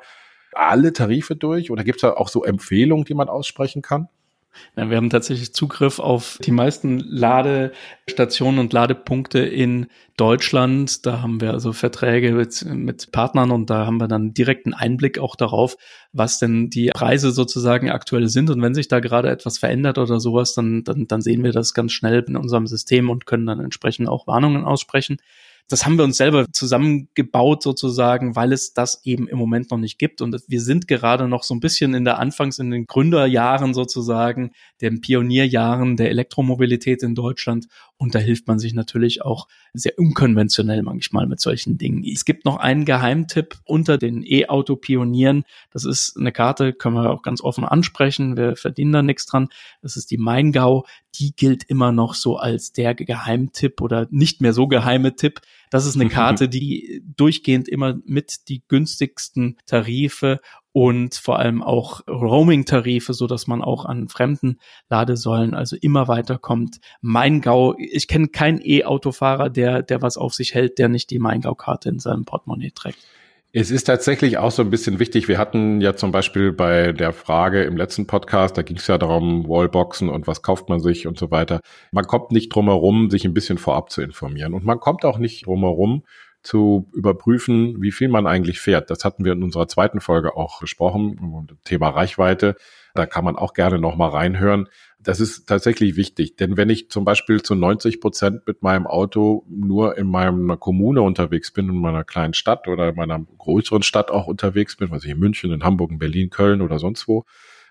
alle 0.52 0.92
Tarife 0.92 1.36
durch 1.36 1.70
oder 1.70 1.84
gibt 1.84 1.96
es 1.96 2.02
da 2.02 2.14
auch 2.14 2.28
so 2.28 2.44
Empfehlungen, 2.44 3.04
die 3.04 3.14
man 3.14 3.28
aussprechen 3.28 3.82
kann? 3.82 4.08
Ja, 4.76 4.88
wir 4.90 4.96
haben 4.96 5.10
tatsächlich 5.10 5.54
Zugriff 5.54 5.98
auf 5.98 6.38
die 6.42 6.50
meisten 6.50 6.98
Ladestationen 6.98 8.60
und 8.60 8.72
Ladepunkte 8.72 9.40
in 9.40 9.86
Deutschland. 10.16 11.06
Da 11.06 11.22
haben 11.22 11.40
wir 11.40 11.52
also 11.52 11.72
Verträge 11.72 12.32
mit, 12.32 12.64
mit 12.64 13.12
Partnern 13.12 13.50
und 13.50 13.70
da 13.70 13.86
haben 13.86 13.98
wir 13.98 14.08
dann 14.08 14.34
direkten 14.34 14.74
Einblick 14.74 15.18
auch 15.18 15.36
darauf, 15.36 15.76
was 16.12 16.38
denn 16.38 16.70
die 16.70 16.90
Preise 16.94 17.30
sozusagen 17.30 17.90
aktuell 17.90 18.28
sind. 18.28 18.50
Und 18.50 18.62
wenn 18.62 18.74
sich 18.74 18.88
da 18.88 19.00
gerade 19.00 19.30
etwas 19.30 19.58
verändert 19.58 19.98
oder 19.98 20.20
sowas, 20.20 20.54
dann, 20.54 20.84
dann, 20.84 21.06
dann 21.06 21.22
sehen 21.22 21.44
wir 21.44 21.52
das 21.52 21.74
ganz 21.74 21.92
schnell 21.92 22.24
in 22.26 22.36
unserem 22.36 22.66
System 22.66 23.10
und 23.10 23.26
können 23.26 23.46
dann 23.46 23.60
entsprechend 23.60 24.08
auch 24.08 24.26
Warnungen 24.26 24.64
aussprechen 24.64 25.18
das 25.68 25.86
haben 25.86 25.96
wir 25.96 26.04
uns 26.04 26.16
selber 26.16 26.46
zusammengebaut 26.52 27.62
sozusagen, 27.62 28.36
weil 28.36 28.52
es 28.52 28.74
das 28.74 29.00
eben 29.04 29.26
im 29.28 29.38
Moment 29.38 29.70
noch 29.70 29.78
nicht 29.78 29.98
gibt. 29.98 30.20
Und 30.20 30.36
wir 30.46 30.60
sind 30.60 30.86
gerade 30.86 31.28
noch 31.28 31.42
so 31.42 31.54
ein 31.54 31.60
bisschen 31.60 31.94
in 31.94 32.04
der 32.04 32.18
Anfangs, 32.18 32.58
in 32.58 32.70
den 32.70 32.86
Gründerjahren 32.86 33.72
sozusagen, 33.72 34.52
den 34.80 35.00
Pionierjahren 35.00 35.96
der 35.96 36.10
Elektromobilität 36.10 37.02
in 37.02 37.14
Deutschland. 37.14 37.66
Und 38.02 38.16
da 38.16 38.18
hilft 38.18 38.48
man 38.48 38.58
sich 38.58 38.74
natürlich 38.74 39.22
auch 39.22 39.46
sehr 39.74 39.96
unkonventionell 39.96 40.82
manchmal 40.82 41.28
mit 41.28 41.40
solchen 41.40 41.78
Dingen. 41.78 42.02
Es 42.02 42.24
gibt 42.24 42.44
noch 42.44 42.56
einen 42.56 42.84
Geheimtipp 42.84 43.60
unter 43.64 43.96
den 43.96 44.24
E-Auto-Pionieren. 44.26 45.44
Das 45.70 45.84
ist 45.84 46.16
eine 46.16 46.32
Karte, 46.32 46.72
können 46.72 46.96
wir 46.96 47.10
auch 47.10 47.22
ganz 47.22 47.40
offen 47.40 47.64
ansprechen. 47.64 48.36
Wir 48.36 48.56
verdienen 48.56 48.90
da 48.90 49.02
nichts 49.02 49.26
dran. 49.26 49.50
Das 49.82 49.96
ist 49.96 50.10
die 50.10 50.18
Maingau. 50.18 50.84
Die 51.14 51.36
gilt 51.36 51.62
immer 51.62 51.92
noch 51.92 52.14
so 52.14 52.38
als 52.38 52.72
der 52.72 52.96
Geheimtipp 52.96 53.80
oder 53.80 54.08
nicht 54.10 54.40
mehr 54.40 54.52
so 54.52 54.66
geheime 54.66 55.14
Tipp. 55.14 55.40
Das 55.70 55.86
ist 55.86 55.94
eine 55.94 56.08
Karte, 56.10 56.48
die 56.48 57.04
durchgehend 57.16 57.68
immer 57.68 58.00
mit 58.04 58.48
die 58.48 58.64
günstigsten 58.66 59.58
Tarife 59.64 60.40
und 60.72 61.14
vor 61.14 61.38
allem 61.38 61.62
auch 61.62 62.00
Roaming-Tarife, 62.08 63.12
so 63.14 63.26
dass 63.26 63.46
man 63.46 63.62
auch 63.62 63.84
an 63.84 64.08
fremden 64.08 64.58
Ladesäulen 64.88 65.54
also 65.54 65.76
immer 65.80 66.08
weiterkommt. 66.08 66.78
Maingau, 67.00 67.74
ich 67.78 68.08
kenne 68.08 68.28
keinen 68.28 68.60
E-Autofahrer, 68.62 69.50
der, 69.50 69.82
der 69.82 70.02
was 70.02 70.16
auf 70.16 70.34
sich 70.34 70.54
hält, 70.54 70.78
der 70.78 70.88
nicht 70.88 71.10
die 71.10 71.18
Maingau-Karte 71.18 71.88
in 71.88 71.98
seinem 71.98 72.24
Portemonnaie 72.24 72.72
trägt. 72.74 72.98
Es 73.54 73.70
ist 73.70 73.84
tatsächlich 73.84 74.38
auch 74.38 74.50
so 74.50 74.62
ein 74.62 74.70
bisschen 74.70 74.98
wichtig. 74.98 75.28
Wir 75.28 75.36
hatten 75.36 75.82
ja 75.82 75.94
zum 75.94 76.10
Beispiel 76.10 76.52
bei 76.52 76.92
der 76.92 77.12
Frage 77.12 77.64
im 77.64 77.76
letzten 77.76 78.06
Podcast, 78.06 78.56
da 78.56 78.62
ging 78.62 78.78
es 78.78 78.86
ja 78.86 78.96
darum, 78.96 79.46
Wallboxen 79.46 80.08
und 80.08 80.26
was 80.26 80.40
kauft 80.40 80.70
man 80.70 80.80
sich 80.80 81.06
und 81.06 81.18
so 81.18 81.30
weiter. 81.30 81.60
Man 81.90 82.06
kommt 82.06 82.32
nicht 82.32 82.48
drum 82.48 82.68
herum, 82.68 83.10
sich 83.10 83.26
ein 83.26 83.34
bisschen 83.34 83.58
vorab 83.58 83.90
zu 83.90 84.00
informieren. 84.00 84.54
Und 84.54 84.64
man 84.64 84.80
kommt 84.80 85.04
auch 85.04 85.18
nicht 85.18 85.44
drum 85.44 85.60
herum, 85.60 86.02
zu 86.42 86.90
überprüfen, 86.92 87.80
wie 87.80 87.92
viel 87.92 88.08
man 88.08 88.26
eigentlich 88.26 88.60
fährt. 88.60 88.90
Das 88.90 89.04
hatten 89.04 89.24
wir 89.24 89.32
in 89.32 89.44
unserer 89.44 89.68
zweiten 89.68 90.00
Folge 90.00 90.36
auch 90.36 90.60
besprochen, 90.60 91.48
Thema 91.64 91.90
Reichweite. 91.90 92.56
Da 92.94 93.06
kann 93.06 93.24
man 93.24 93.36
auch 93.36 93.54
gerne 93.54 93.78
nochmal 93.78 94.10
reinhören. 94.10 94.68
Das 94.98 95.20
ist 95.20 95.46
tatsächlich 95.46 95.96
wichtig, 95.96 96.36
denn 96.36 96.56
wenn 96.56 96.68
ich 96.68 96.90
zum 96.90 97.04
Beispiel 97.04 97.42
zu 97.42 97.54
90 97.54 98.00
Prozent 98.00 98.46
mit 98.46 98.62
meinem 98.62 98.86
Auto 98.86 99.44
nur 99.48 99.96
in 99.96 100.08
meiner 100.08 100.56
Kommune 100.56 101.02
unterwegs 101.02 101.52
bin, 101.52 101.68
in 101.68 101.80
meiner 101.80 102.04
kleinen 102.04 102.34
Stadt 102.34 102.68
oder 102.68 102.90
in 102.90 102.96
meiner 102.96 103.24
größeren 103.38 103.82
Stadt 103.82 104.10
auch 104.10 104.26
unterwegs 104.26 104.76
bin, 104.76 104.90
was 104.90 105.04
ich 105.04 105.10
in 105.10 105.18
München, 105.18 105.52
in 105.52 105.64
Hamburg, 105.64 105.92
in 105.92 105.98
Berlin, 105.98 106.30
Köln 106.30 106.60
oder 106.60 106.78
sonst 106.78 107.08
wo, 107.08 107.24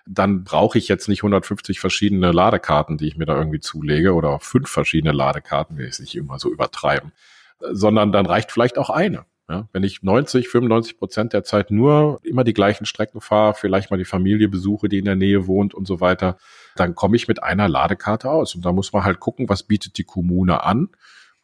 dann 0.06 0.44
brauche 0.44 0.78
ich 0.78 0.88
jetzt 0.88 1.08
nicht 1.08 1.22
150 1.22 1.78
verschiedene 1.78 2.32
Ladekarten, 2.32 2.96
die 2.96 3.06
ich 3.06 3.16
mir 3.16 3.26
da 3.26 3.36
irgendwie 3.36 3.60
zulege 3.60 4.14
oder 4.14 4.40
fünf 4.40 4.68
verschiedene 4.68 5.12
Ladekarten, 5.12 5.76
will 5.76 5.86
ich 5.86 5.92
es 5.92 6.00
nicht 6.00 6.16
immer 6.16 6.38
so 6.38 6.50
übertreiben 6.50 7.12
sondern 7.70 8.12
dann 8.12 8.26
reicht 8.26 8.52
vielleicht 8.52 8.78
auch 8.78 8.90
eine. 8.90 9.24
Ja, 9.48 9.68
wenn 9.72 9.82
ich 9.82 10.02
90, 10.02 10.48
95 10.48 10.98
Prozent 10.98 11.32
der 11.32 11.42
Zeit 11.42 11.70
nur 11.70 12.20
immer 12.22 12.44
die 12.44 12.54
gleichen 12.54 12.86
Strecken 12.86 13.20
fahre, 13.20 13.54
vielleicht 13.54 13.90
mal 13.90 13.96
die 13.96 14.04
Familie 14.04 14.48
besuche, 14.48 14.88
die 14.88 14.98
in 14.98 15.04
der 15.04 15.16
Nähe 15.16 15.46
wohnt 15.46 15.74
und 15.74 15.86
so 15.86 16.00
weiter, 16.00 16.38
dann 16.76 16.94
komme 16.94 17.16
ich 17.16 17.28
mit 17.28 17.42
einer 17.42 17.68
Ladekarte 17.68 18.30
aus. 18.30 18.54
Und 18.54 18.64
da 18.64 18.72
muss 18.72 18.92
man 18.92 19.04
halt 19.04 19.20
gucken, 19.20 19.48
was 19.48 19.64
bietet 19.64 19.98
die 19.98 20.04
Kommune 20.04 20.62
an 20.62 20.88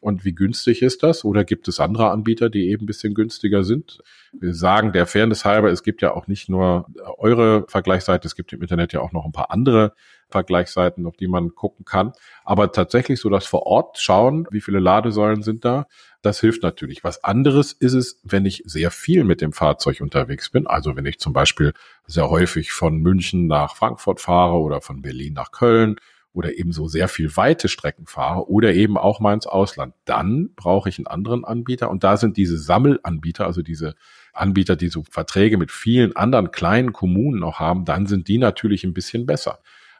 und 0.01 0.23
wie 0.23 0.33
günstig 0.33 0.81
ist 0.81 1.03
das? 1.03 1.25
Oder 1.25 1.43
gibt 1.43 1.67
es 1.67 1.79
andere 1.79 2.11
Anbieter, 2.11 2.49
die 2.49 2.69
eben 2.69 2.83
ein 2.83 2.87
bisschen 2.87 3.13
günstiger 3.13 3.63
sind? 3.63 3.99
Wir 4.31 4.53
sagen 4.53 4.93
der 4.93 5.05
Fairness 5.05 5.43
halber, 5.43 5.69
es 5.69 5.83
gibt 5.83 6.01
ja 6.01 6.13
auch 6.13 6.27
nicht 6.27 6.49
nur 6.49 6.87
eure 7.17 7.65
Vergleichsseite, 7.67 8.27
es 8.27 8.35
gibt 8.35 8.53
im 8.53 8.61
Internet 8.61 8.93
ja 8.93 9.01
auch 9.01 9.11
noch 9.11 9.25
ein 9.25 9.31
paar 9.31 9.51
andere 9.51 9.93
Vergleichsseiten, 10.29 11.05
auf 11.05 11.17
die 11.17 11.27
man 11.27 11.55
gucken 11.55 11.85
kann. 11.85 12.13
Aber 12.45 12.71
tatsächlich 12.71 13.19
so 13.19 13.29
das 13.29 13.45
vor 13.45 13.63
Ort 13.63 13.97
schauen, 13.97 14.47
wie 14.51 14.61
viele 14.61 14.79
Ladesäulen 14.79 15.43
sind 15.43 15.65
da, 15.65 15.87
das 16.21 16.39
hilft 16.39 16.63
natürlich. 16.63 17.03
Was 17.03 17.23
anderes 17.23 17.73
ist 17.73 17.93
es, 17.93 18.21
wenn 18.23 18.45
ich 18.45 18.63
sehr 18.65 18.91
viel 18.91 19.23
mit 19.23 19.41
dem 19.41 19.53
Fahrzeug 19.53 20.01
unterwegs 20.01 20.49
bin. 20.49 20.67
Also 20.67 20.95
wenn 20.95 21.05
ich 21.05 21.19
zum 21.19 21.33
Beispiel 21.33 21.73
sehr 22.05 22.29
häufig 22.29 22.71
von 22.71 22.97
München 22.97 23.47
nach 23.47 23.75
Frankfurt 23.75 24.21
fahre 24.21 24.59
oder 24.59 24.81
von 24.81 25.01
Berlin 25.01 25.33
nach 25.33 25.51
Köln 25.51 25.97
oder 26.33 26.57
eben 26.57 26.71
so 26.71 26.87
sehr 26.87 27.07
viel 27.07 27.35
weite 27.35 27.67
Strecken 27.67 28.05
fahre 28.05 28.49
oder 28.49 28.73
eben 28.73 28.97
auch 28.97 29.19
mal 29.19 29.33
ins 29.33 29.47
Ausland, 29.47 29.93
dann 30.05 30.51
brauche 30.55 30.89
ich 30.89 30.97
einen 30.97 31.07
anderen 31.07 31.43
Anbieter. 31.43 31.89
Und 31.89 32.03
da 32.03 32.17
sind 32.17 32.37
diese 32.37 32.57
Sammelanbieter, 32.57 33.45
also 33.45 33.61
diese 33.61 33.95
Anbieter, 34.33 34.75
die 34.75 34.89
so 34.89 35.03
Verträge 35.09 35.57
mit 35.57 35.71
vielen 35.71 36.15
anderen 36.15 36.51
kleinen 36.51 36.93
Kommunen 36.93 37.43
auch 37.43 37.59
haben, 37.59 37.85
dann 37.85 38.05
sind 38.05 38.27
die 38.27 38.37
natürlich 38.37 38.83
ein 38.83 38.93
bisschen 38.93 39.25
besser 39.25 39.59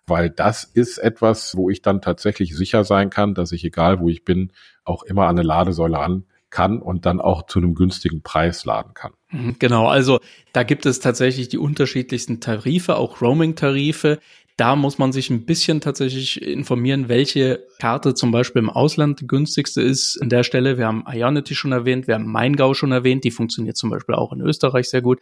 weil 0.10 0.30
das 0.30 0.64
ist 0.64 0.98
etwas, 0.98 1.56
wo 1.56 1.70
ich 1.70 1.82
dann 1.82 2.02
tatsächlich 2.02 2.56
sicher 2.56 2.84
sein 2.84 3.10
kann, 3.10 3.36
dass 3.36 3.52
ich, 3.52 3.64
egal 3.64 4.00
wo 4.00 4.10
ich 4.10 4.26
bin, 4.26 4.52
auch 4.84 5.04
immer 5.04 5.24
an 5.28 5.38
eine 5.38 5.44
Ladesäule 5.44 6.00
an 6.00 6.26
kann 6.50 6.82
und 6.82 7.06
dann 7.06 7.22
auch 7.22 7.46
zu 7.46 7.60
einem 7.60 7.76
günstigen 7.76 8.24
Preis 8.24 8.66
laden 8.66 8.94
kann. 8.96 9.14
Mhm, 9.30 9.58
genau, 9.60 9.88
also 9.88 10.20
da 10.52 10.64
gibt 10.64 10.88
es 10.88 11.00
tatsächlich 11.00 11.48
die 11.50 11.60
unterschiedlichsten 11.60 12.40
Tarife, 12.42 12.96
auch 12.96 13.22
Roaming-Tarife. 13.22 14.20
Da 14.60 14.76
muss 14.76 14.98
man 14.98 15.14
sich 15.14 15.30
ein 15.30 15.46
bisschen 15.46 15.80
tatsächlich 15.80 16.42
informieren, 16.42 17.08
welche 17.08 17.66
Karte 17.80 18.14
zum 18.14 18.32
Beispiel 18.32 18.62
im 18.62 18.70
Ausland 18.70 19.22
die 19.22 19.28
günstigste 19.28 19.82
ist. 19.82 20.22
An 20.22 20.28
der 20.28 20.44
Stelle, 20.44 20.78
wir 20.78 20.86
haben 20.86 21.06
Ionity 21.10 21.56
schon 21.56 21.72
erwähnt, 21.72 22.08
wir 22.08 22.16
haben 22.16 22.30
Maingau 22.30 22.74
schon 22.74 22.92
erwähnt, 22.92 23.24
die 23.24 23.32
funktioniert 23.32 23.78
zum 23.78 23.90
Beispiel 23.90 24.16
auch 24.16 24.34
in 24.34 24.42
Österreich 24.42 24.90
sehr 24.90 25.02
gut. 25.02 25.22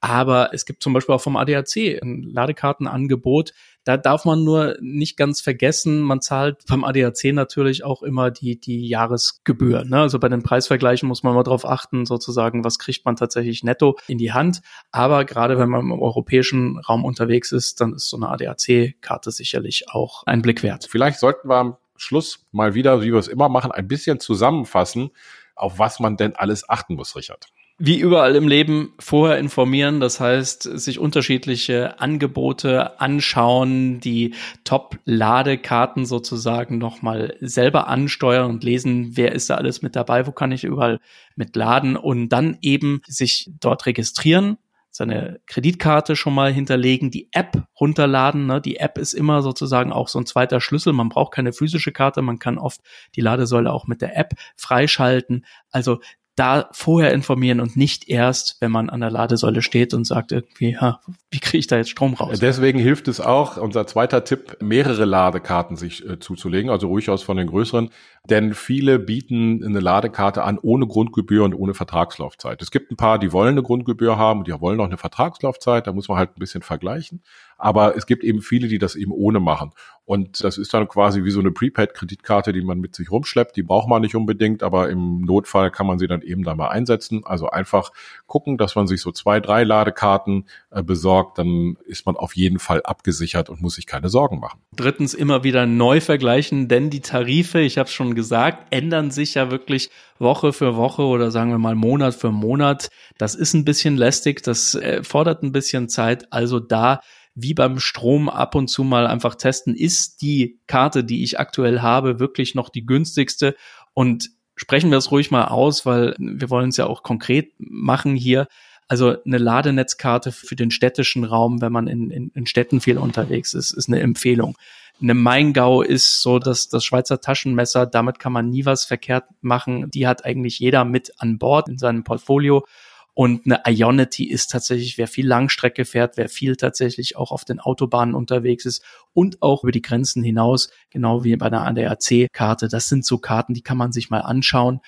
Aber 0.00 0.52
es 0.52 0.64
gibt 0.64 0.82
zum 0.82 0.94
Beispiel 0.94 1.14
auch 1.14 1.20
vom 1.20 1.36
ADAC 1.36 2.02
ein 2.02 2.24
Ladekartenangebot. 2.24 3.52
Da 3.84 3.96
darf 3.96 4.24
man 4.24 4.44
nur 4.44 4.76
nicht 4.80 5.16
ganz 5.16 5.40
vergessen, 5.40 6.00
man 6.00 6.20
zahlt 6.20 6.64
beim 6.68 6.84
ADAC 6.84 7.32
natürlich 7.32 7.84
auch 7.84 8.02
immer 8.02 8.30
die, 8.30 8.60
die 8.60 8.86
Jahresgebühr. 8.86 9.84
Ne? 9.84 10.00
Also 10.00 10.18
bei 10.18 10.28
den 10.28 10.42
Preisvergleichen 10.42 11.08
muss 11.08 11.22
man 11.22 11.34
mal 11.34 11.42
drauf 11.42 11.66
achten, 11.66 12.06
sozusagen, 12.06 12.64
was 12.64 12.78
kriegt 12.78 13.04
man 13.04 13.16
tatsächlich 13.16 13.64
netto 13.64 13.98
in 14.06 14.18
die 14.18 14.32
Hand. 14.32 14.62
Aber 14.92 15.24
gerade 15.24 15.58
wenn 15.58 15.68
man 15.68 15.80
im 15.80 15.92
europäischen 15.92 16.78
Raum 16.78 17.04
unterwegs 17.04 17.50
ist, 17.50 17.80
dann 17.80 17.94
ist 17.94 18.08
so 18.08 18.16
eine 18.16 18.28
ADAC-Karte 18.28 19.30
sicherlich 19.30 19.88
auch 19.90 20.22
ein 20.26 20.42
Blick 20.42 20.62
wert. 20.62 20.86
Vielleicht 20.88 21.18
sollten 21.18 21.48
wir 21.48 21.56
am 21.56 21.76
Schluss 21.96 22.46
mal 22.52 22.74
wieder, 22.74 23.02
wie 23.02 23.12
wir 23.12 23.18
es 23.18 23.28
immer 23.28 23.48
machen, 23.48 23.72
ein 23.72 23.88
bisschen 23.88 24.20
zusammenfassen, 24.20 25.10
auf 25.54 25.78
was 25.78 26.00
man 26.00 26.16
denn 26.16 26.36
alles 26.36 26.68
achten 26.68 26.94
muss, 26.94 27.16
Richard 27.16 27.46
wie 27.84 27.98
überall 27.98 28.36
im 28.36 28.46
Leben 28.46 28.92
vorher 29.00 29.38
informieren, 29.38 29.98
das 29.98 30.20
heißt, 30.20 30.62
sich 30.62 31.00
unterschiedliche 31.00 31.98
Angebote 31.98 33.00
anschauen, 33.00 33.98
die 33.98 34.36
Top-Ladekarten 34.62 36.06
sozusagen 36.06 36.78
nochmal 36.78 37.36
selber 37.40 37.88
ansteuern 37.88 38.48
und 38.48 38.62
lesen, 38.62 39.16
wer 39.16 39.32
ist 39.32 39.50
da 39.50 39.56
alles 39.56 39.82
mit 39.82 39.96
dabei, 39.96 40.28
wo 40.28 40.30
kann 40.30 40.52
ich 40.52 40.62
überall 40.62 41.00
mit 41.34 41.56
laden 41.56 41.96
und 41.96 42.28
dann 42.28 42.56
eben 42.60 43.00
sich 43.08 43.50
dort 43.58 43.84
registrieren 43.84 44.58
seine 44.94 45.40
Kreditkarte 45.46 46.16
schon 46.16 46.34
mal 46.34 46.52
hinterlegen, 46.52 47.10
die 47.10 47.30
App 47.32 47.66
runterladen. 47.80 48.46
Ne? 48.46 48.60
Die 48.60 48.76
App 48.76 48.98
ist 48.98 49.14
immer 49.14 49.40
sozusagen 49.40 49.90
auch 49.90 50.06
so 50.06 50.18
ein 50.18 50.26
zweiter 50.26 50.60
Schlüssel. 50.60 50.92
Man 50.92 51.08
braucht 51.08 51.32
keine 51.32 51.54
physische 51.54 51.92
Karte, 51.92 52.20
man 52.20 52.38
kann 52.38 52.58
oft 52.58 52.82
die 53.16 53.22
Ladesäule 53.22 53.72
auch 53.72 53.86
mit 53.86 54.02
der 54.02 54.18
App 54.18 54.34
freischalten. 54.54 55.46
Also 55.70 56.00
da 56.34 56.70
vorher 56.72 57.12
informieren 57.12 57.60
und 57.60 57.76
nicht 57.76 58.08
erst, 58.08 58.56
wenn 58.60 58.70
man 58.70 58.88
an 58.88 59.00
der 59.00 59.10
Ladesäule 59.10 59.60
steht 59.60 59.92
und 59.92 60.06
sagt 60.06 60.32
irgendwie, 60.32 60.78
ha, 60.78 61.00
wie 61.30 61.40
kriege 61.40 61.58
ich 61.58 61.66
da 61.66 61.76
jetzt 61.76 61.90
Strom 61.90 62.14
raus? 62.14 62.38
Deswegen 62.40 62.78
hilft 62.78 63.06
es 63.08 63.20
auch, 63.20 63.58
unser 63.58 63.86
zweiter 63.86 64.24
Tipp, 64.24 64.56
mehrere 64.60 65.04
Ladekarten 65.04 65.76
sich 65.76 66.08
äh, 66.08 66.18
zuzulegen, 66.18 66.70
also 66.70 66.88
ruhig 66.88 67.10
aus 67.10 67.22
von 67.22 67.36
den 67.36 67.48
größeren, 67.48 67.90
denn 68.24 68.54
viele 68.54 68.98
bieten 68.98 69.62
eine 69.62 69.80
Ladekarte 69.80 70.42
an 70.42 70.58
ohne 70.58 70.86
Grundgebühr 70.86 71.44
und 71.44 71.54
ohne 71.54 71.74
Vertragslaufzeit. 71.74 72.62
Es 72.62 72.70
gibt 72.70 72.90
ein 72.90 72.96
paar, 72.96 73.18
die 73.18 73.32
wollen 73.32 73.50
eine 73.50 73.62
Grundgebühr 73.62 74.16
haben 74.16 74.40
und 74.40 74.48
die 74.48 74.58
wollen 74.58 74.78
noch 74.78 74.86
eine 74.86 74.96
Vertragslaufzeit, 74.96 75.86
da 75.86 75.92
muss 75.92 76.08
man 76.08 76.16
halt 76.16 76.30
ein 76.30 76.40
bisschen 76.40 76.62
vergleichen. 76.62 77.22
Aber 77.62 77.96
es 77.96 78.06
gibt 78.06 78.24
eben 78.24 78.42
viele, 78.42 78.66
die 78.66 78.78
das 78.78 78.96
eben 78.96 79.12
ohne 79.12 79.38
machen. 79.38 79.70
Und 80.04 80.42
das 80.42 80.58
ist 80.58 80.74
dann 80.74 80.88
quasi 80.88 81.22
wie 81.22 81.30
so 81.30 81.38
eine 81.38 81.52
Prepaid-Kreditkarte, 81.52 82.52
die 82.52 82.62
man 82.62 82.80
mit 82.80 82.96
sich 82.96 83.12
rumschleppt. 83.12 83.56
Die 83.56 83.62
braucht 83.62 83.88
man 83.88 84.02
nicht 84.02 84.16
unbedingt, 84.16 84.64
aber 84.64 84.90
im 84.90 85.20
Notfall 85.20 85.70
kann 85.70 85.86
man 85.86 86.00
sie 86.00 86.08
dann 86.08 86.22
eben 86.22 86.42
da 86.42 86.56
mal 86.56 86.70
einsetzen. 86.70 87.22
Also 87.24 87.50
einfach 87.50 87.92
gucken, 88.26 88.58
dass 88.58 88.74
man 88.74 88.88
sich 88.88 89.00
so 89.00 89.12
zwei, 89.12 89.38
drei 89.38 89.62
Ladekarten 89.62 90.46
äh, 90.72 90.82
besorgt. 90.82 91.38
Dann 91.38 91.76
ist 91.86 92.04
man 92.04 92.16
auf 92.16 92.34
jeden 92.34 92.58
Fall 92.58 92.82
abgesichert 92.82 93.48
und 93.48 93.62
muss 93.62 93.76
sich 93.76 93.86
keine 93.86 94.08
Sorgen 94.08 94.40
machen. 94.40 94.58
Drittens 94.74 95.14
immer 95.14 95.44
wieder 95.44 95.66
neu 95.66 96.00
vergleichen, 96.00 96.66
denn 96.66 96.90
die 96.90 97.00
Tarife, 97.00 97.60
ich 97.60 97.78
habe 97.78 97.88
schon 97.88 98.16
gesagt, 98.16 98.74
ändern 98.74 99.12
sich 99.12 99.34
ja 99.34 99.52
wirklich 99.52 99.88
Woche 100.18 100.52
für 100.52 100.74
Woche 100.76 101.02
oder 101.02 101.30
sagen 101.30 101.50
wir 101.50 101.58
mal 101.58 101.76
Monat 101.76 102.16
für 102.16 102.32
Monat. 102.32 102.88
Das 103.18 103.36
ist 103.36 103.54
ein 103.54 103.64
bisschen 103.64 103.96
lästig, 103.96 104.42
das 104.42 104.74
äh, 104.74 105.04
fordert 105.04 105.44
ein 105.44 105.52
bisschen 105.52 105.88
Zeit. 105.88 106.32
Also 106.32 106.58
da 106.58 107.00
wie 107.34 107.54
beim 107.54 107.78
Strom 107.78 108.28
ab 108.28 108.54
und 108.54 108.68
zu 108.68 108.84
mal 108.84 109.06
einfach 109.06 109.34
testen, 109.34 109.74
ist 109.74 110.22
die 110.22 110.60
Karte, 110.66 111.04
die 111.04 111.22
ich 111.22 111.40
aktuell 111.40 111.80
habe, 111.80 112.18
wirklich 112.20 112.54
noch 112.54 112.68
die 112.68 112.84
günstigste 112.84 113.56
und 113.94 114.30
sprechen 114.56 114.90
wir 114.90 114.98
es 114.98 115.10
ruhig 115.10 115.30
mal 115.30 115.46
aus, 115.46 115.86
weil 115.86 116.14
wir 116.18 116.50
wollen 116.50 116.68
es 116.68 116.76
ja 116.76 116.86
auch 116.86 117.02
konkret 117.02 117.52
machen 117.58 118.16
hier. 118.16 118.48
Also 118.88 119.16
eine 119.24 119.38
Ladenetzkarte 119.38 120.32
für 120.32 120.56
den 120.56 120.70
städtischen 120.70 121.24
Raum, 121.24 121.62
wenn 121.62 121.72
man 121.72 121.86
in, 121.86 122.10
in, 122.10 122.30
in 122.34 122.46
Städten 122.46 122.80
viel 122.80 122.98
unterwegs 122.98 123.54
ist, 123.54 123.72
ist 123.72 123.88
eine 123.88 124.00
Empfehlung. 124.00 124.56
Eine 125.00 125.14
Maingau 125.14 125.82
ist 125.82 126.20
so 126.20 126.38
dass 126.38 126.68
das 126.68 126.84
Schweizer 126.84 127.20
Taschenmesser, 127.20 127.86
damit 127.86 128.18
kann 128.18 128.32
man 128.32 128.50
nie 128.50 128.66
was 128.66 128.84
verkehrt 128.84 129.24
machen. 129.40 129.90
Die 129.90 130.06
hat 130.06 130.24
eigentlich 130.24 130.58
jeder 130.58 130.84
mit 130.84 131.12
an 131.18 131.38
Bord 131.38 131.68
in 131.68 131.78
seinem 131.78 132.04
Portfolio. 132.04 132.66
Und 133.14 133.42
eine 133.44 133.60
Ionity 133.66 134.28
ist 134.28 134.50
tatsächlich, 134.50 134.96
wer 134.96 135.06
viel 135.06 135.26
Langstrecke 135.26 135.84
fährt, 135.84 136.16
wer 136.16 136.30
viel 136.30 136.56
tatsächlich 136.56 137.16
auch 137.16 137.30
auf 137.30 137.44
den 137.44 137.60
Autobahnen 137.60 138.14
unterwegs 138.14 138.64
ist 138.64 138.82
und 139.12 139.42
auch 139.42 139.64
über 139.64 139.72
die 139.72 139.82
Grenzen 139.82 140.22
hinaus, 140.22 140.70
genau 140.88 141.22
wie 141.22 141.36
bei 141.36 141.46
einer 141.46 141.66
ADAC-Karte. 141.66 142.68
Das 142.68 142.88
sind 142.88 143.04
so 143.04 143.18
Karten, 143.18 143.52
die 143.52 143.62
kann 143.62 143.76
man 143.76 143.92
sich 143.92 144.08
mal 144.08 144.20
anschauen 144.20 144.80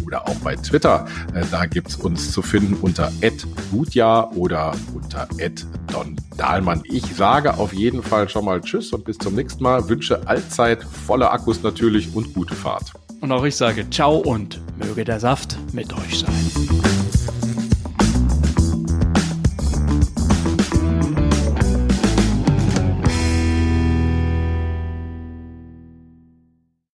oder 0.05 0.27
auch 0.27 0.36
bei 0.43 0.55
Twitter. 0.55 1.05
Äh, 1.34 1.43
da 1.51 1.65
gibt's 1.65 1.96
uns 1.96 2.31
zu 2.31 2.41
finden 2.41 2.75
unter 2.75 3.12
@gutjahr 3.72 4.36
oder 4.36 4.73
unter 4.93 5.28
Don 5.91 6.15
Dahlmann. 6.38 6.84
Ich 6.86 7.15
sage 7.15 7.58
auf 7.58 7.73
jeden 7.73 8.04
Fall 8.04 8.30
schon 8.30 8.45
mal 8.45 8.62
Tschüss 8.62 8.93
und 8.93 9.06
bis 9.06 9.17
zum 9.17 9.36
nächsten 9.36 9.63
Mal. 9.63 9.88
Wünsche 9.89 10.28
allzeit 10.28 10.84
volle 10.84 11.30
Akkus 11.32 11.63
natürlich 11.63 12.15
und 12.15 12.34
gute 12.34 12.56
Fahrt. 12.56 12.93
Und 13.21 13.32
auch 13.32 13.43
ich 13.43 13.56
sage 13.56 13.89
Ciao 13.89 14.17
und 14.17 14.60
möge 14.78 15.04
der 15.04 15.19
Saft 15.19 15.58
mit 15.73 15.93
euch 15.93 16.19
sein. 16.19 17.00